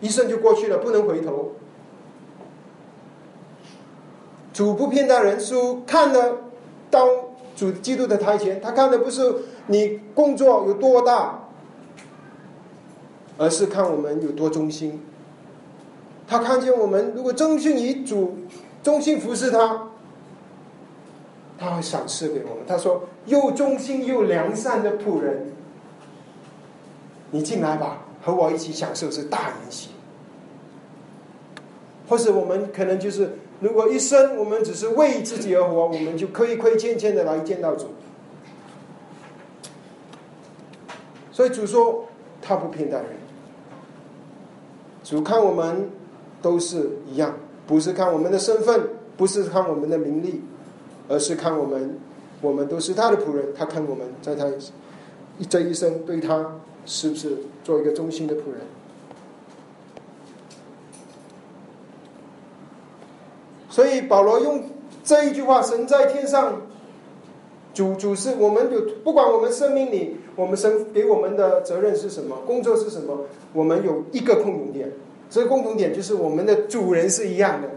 [0.00, 1.52] 一生就过去了，不能回头。
[4.54, 6.38] 主不骗大人，书看了
[6.90, 7.06] 当
[7.54, 9.34] 主基督的台前，他看的不是
[9.66, 11.46] 你工作有多大，
[13.36, 15.02] 而是看我们有多忠心。
[16.26, 18.36] 他看见我们如果忠心于主，
[18.82, 19.88] 忠心服侍他，
[21.58, 22.64] 他会赏赐给我们。
[22.66, 25.52] 他说：“又忠心又良善的仆人。”
[27.30, 29.90] 你进来吧，和我一起享受这大筵席。
[32.08, 37.86] 或是我们可能就是，如果一生我们只是为自己而活，我们就亏亏欠欠的来见到主。
[41.32, 42.06] 所以主说
[42.40, 43.06] 他不偏待人，
[45.02, 45.90] 主看我们
[46.40, 47.34] 都是一样，
[47.66, 50.42] 不是看我们的身份，不是看我们的名利，
[51.08, 51.98] 而是看我们，
[52.40, 53.46] 我们都是他的仆人。
[53.56, 54.46] 他看我们在他
[55.48, 56.52] 这一生对他。
[56.88, 58.60] 是不是做一个忠心的仆人？
[63.68, 64.62] 所以保罗用
[65.02, 66.62] 这一句话：“神在天上，
[67.74, 74.92] 主主是我们有不管我们生命里，我们神给我们的责任是什么，工作是什么，我们有一个共同点。
[75.30, 77.68] 这个共同点就是我们的主人是一样的，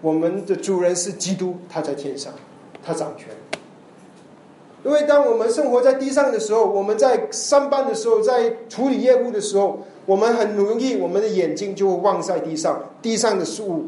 [0.00, 2.32] 我们的主人是基督，他在天上，
[2.82, 3.28] 他掌权。”
[4.84, 13.86] 因为当我们生活在地上的时候，我们在上班的时候，在处理业务的时候，我们很容易，我们的眼睛就会望在地上，地上的事物，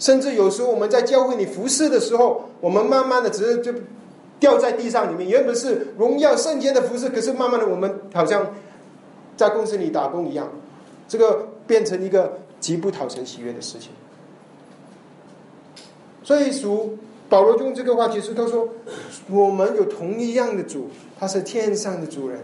[0.00, 3.72] 甚至有时候我们在教会里服侍的时候，我们慢慢的只是就
[4.40, 8.50] 掉在地上里面，原本是荣耀圣洁的服侍，可是慢慢的我们好像
[9.36, 10.48] 在公司里打工一样，
[11.06, 13.92] 这个变成一个极不讨神喜悦的事情。
[16.24, 16.98] 所以属
[17.28, 18.68] 保罗用这个话解释，他说
[19.30, 22.40] ：“我们有同一样的主，他是天上的主人。”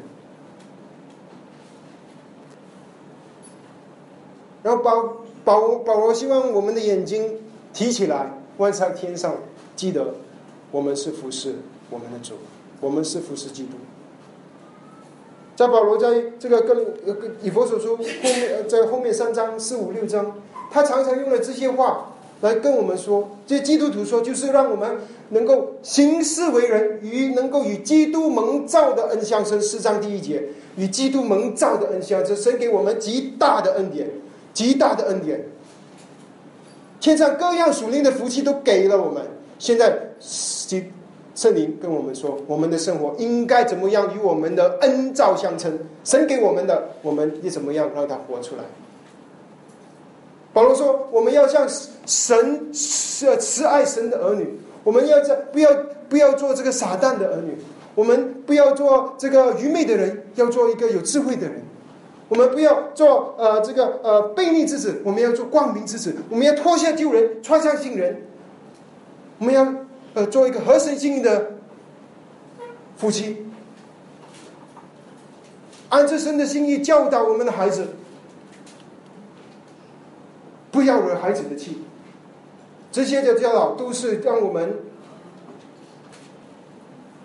[4.62, 7.40] 然后保保保罗希望我们的眼睛
[7.72, 9.34] 提起来，望向天上，
[9.74, 10.14] 记得
[10.70, 11.56] 我们是服侍
[11.90, 12.34] 我们的主，
[12.80, 13.70] 我们是服侍基督。
[15.56, 16.76] 在保罗在这个跟
[17.06, 20.36] 呃以佛所书后面，在后面三章四五六章，
[20.70, 22.12] 他常常用了这些话。
[22.42, 24.98] 来跟我们说，这基督徒说，就是让我们
[25.30, 29.58] 能够行事为人，与能够与基督蒙召的恩相生。
[29.58, 30.42] 四章第一节，
[30.76, 34.10] 与基督蒙召的恩相生，神给我们极大的恩典，
[34.52, 35.46] 极大的恩典。
[37.00, 39.22] 天上各样属灵的福气都给了我们。
[39.58, 40.10] 现在，
[41.36, 45.78] 圣灵跟我们说，我们的生活应该怎么样与我们的恩召相称？
[46.02, 48.62] 神给我们的，我们你怎么样让它活出来？
[50.54, 51.68] 保罗说：“我们要像
[52.06, 55.70] 神是慈爱神的儿女，我们要在不要
[56.08, 57.54] 不要做这个撒旦的儿女，
[57.94, 61.62] 我们不要做这个愚昧的人，要做一个有智慧的人。
[62.30, 66.16] 我们不要做呃这个呃悖逆之子，我们要做光明之子。
[66.30, 68.22] 我们要脱下旧人，穿上新人。
[69.38, 69.62] 我们要
[70.16, 71.58] 呃做一个合神心意的
[72.96, 73.46] 夫妻，
[75.90, 77.86] 按着神的心意教导我们的孩子。”
[80.72, 81.78] 不要惹孩子的气，
[82.92, 84.76] 这些的教导都是让我们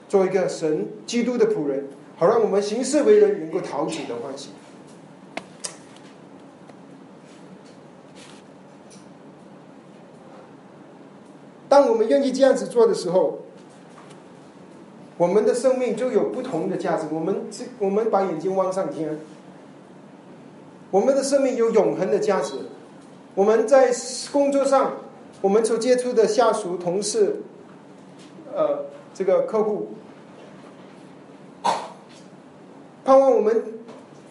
[0.08, 1.86] 做一个神基督的仆人，
[2.16, 4.52] 好让我们行事为人能够讨主的欢喜。
[11.72, 13.40] 当我们愿意这样子做的时候，
[15.18, 17.08] 我们的生命就有不同的价值。
[17.10, 19.18] 我们这我们把眼睛望上天，
[20.92, 22.56] 我们的生命有永恒的价值。
[23.36, 23.90] 我们在
[24.34, 24.98] 工作上，
[25.40, 27.38] 我们所接触的下属、同事，
[28.54, 29.92] 呃，这个客户，
[33.06, 33.64] 盼望我们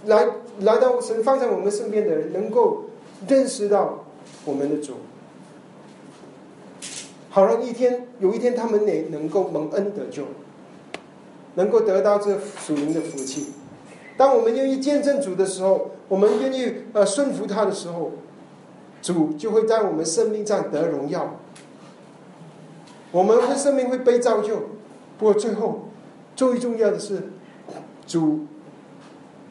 [0.05, 0.29] 来
[0.59, 2.85] 来到神放在我们身边的人，能够
[3.27, 4.05] 认识到
[4.45, 4.97] 我们的主，
[7.31, 10.25] 好让一天有一天他们也能够蒙恩得救，
[11.55, 13.55] 能够得到这属灵的福气。
[14.19, 18.13] 当我们愿意见证主的时候，我们愿意呃顺服他的时候。
[19.03, 21.39] 主就会在我们生命上得荣耀，
[23.13, 24.57] 我们的生命会被造就。
[25.19, 25.89] 不过最后
[26.37, 27.31] 最重要的是，
[28.07, 28.41] 主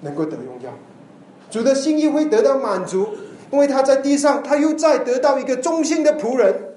[0.02, 0.70] 能够得荣耀，
[1.50, 3.08] 主的心意会得到满足，
[3.50, 6.69] 因为他在地上，他又再得到一个忠心的仆人，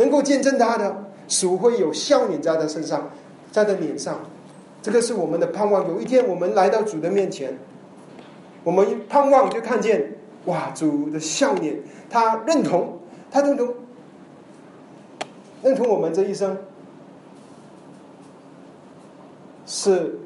[0.00, 3.10] 能够见证他的，主会有笑脸在他身上，
[3.52, 4.18] 在他脸上。
[4.80, 5.86] 这个是我们的盼望。
[5.88, 7.58] 有一天我们来到主的面前，
[8.64, 10.16] 我们盼望就看见。
[10.46, 10.70] 哇！
[10.74, 11.78] 主的笑脸，
[12.08, 12.98] 他认同，
[13.30, 13.74] 他认同，
[15.62, 16.56] 认同我们这一生
[19.66, 20.18] 是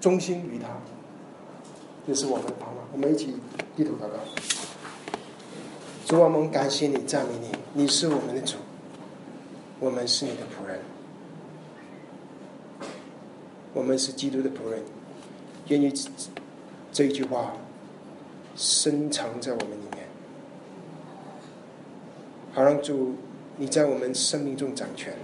[0.00, 0.68] 忠心于他，
[2.06, 2.76] 这是我们的盼望。
[2.92, 3.34] 我们一起
[3.74, 4.20] 低头祷告。
[6.06, 8.54] 主，我们感谢你，赞美你，你是我们的主，
[9.80, 10.80] 我们是你的仆人，
[13.72, 14.82] 我们是基督的仆人，
[15.68, 15.92] 愿意
[16.92, 17.54] 这一句话。
[18.60, 20.04] 深藏在我们里面，
[22.52, 23.14] 好让主
[23.56, 25.14] 你在我们生命中掌权，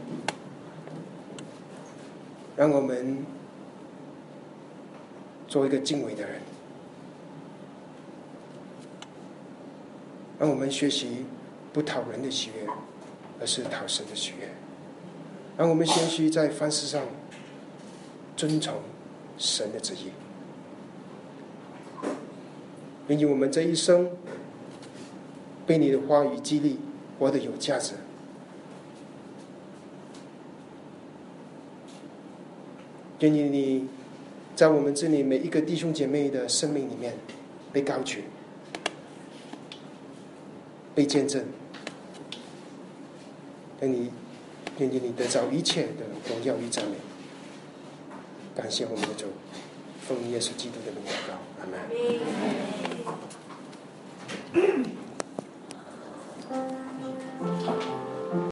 [2.57, 3.27] 让我们
[5.49, 6.41] 做一个敬畏的人，
[10.39, 11.27] 让我们学习
[11.73, 12.71] 不讨人的喜悦，
[13.41, 14.49] 而是讨神的喜悦，
[15.59, 17.03] 让我们先需在凡事上
[18.37, 18.74] 遵从
[19.37, 20.12] 神的旨意。
[23.09, 24.11] 愿意我们这一生
[25.66, 26.78] 被你的话语激励，
[27.18, 27.95] 活得有价值。
[33.20, 33.89] 愿意你
[34.57, 37.14] 在我们这里每一个弟兄姐妹的生命里面
[37.72, 38.24] 被高举、
[40.95, 41.45] 被见证。
[43.81, 44.11] 等你
[44.79, 46.97] 愿意你得着一切的荣耀与赞美。
[48.55, 49.27] 感谢我们的主，
[50.07, 51.66] 奉耶稣基督的名祷告，阿
[57.91, 58.04] 门。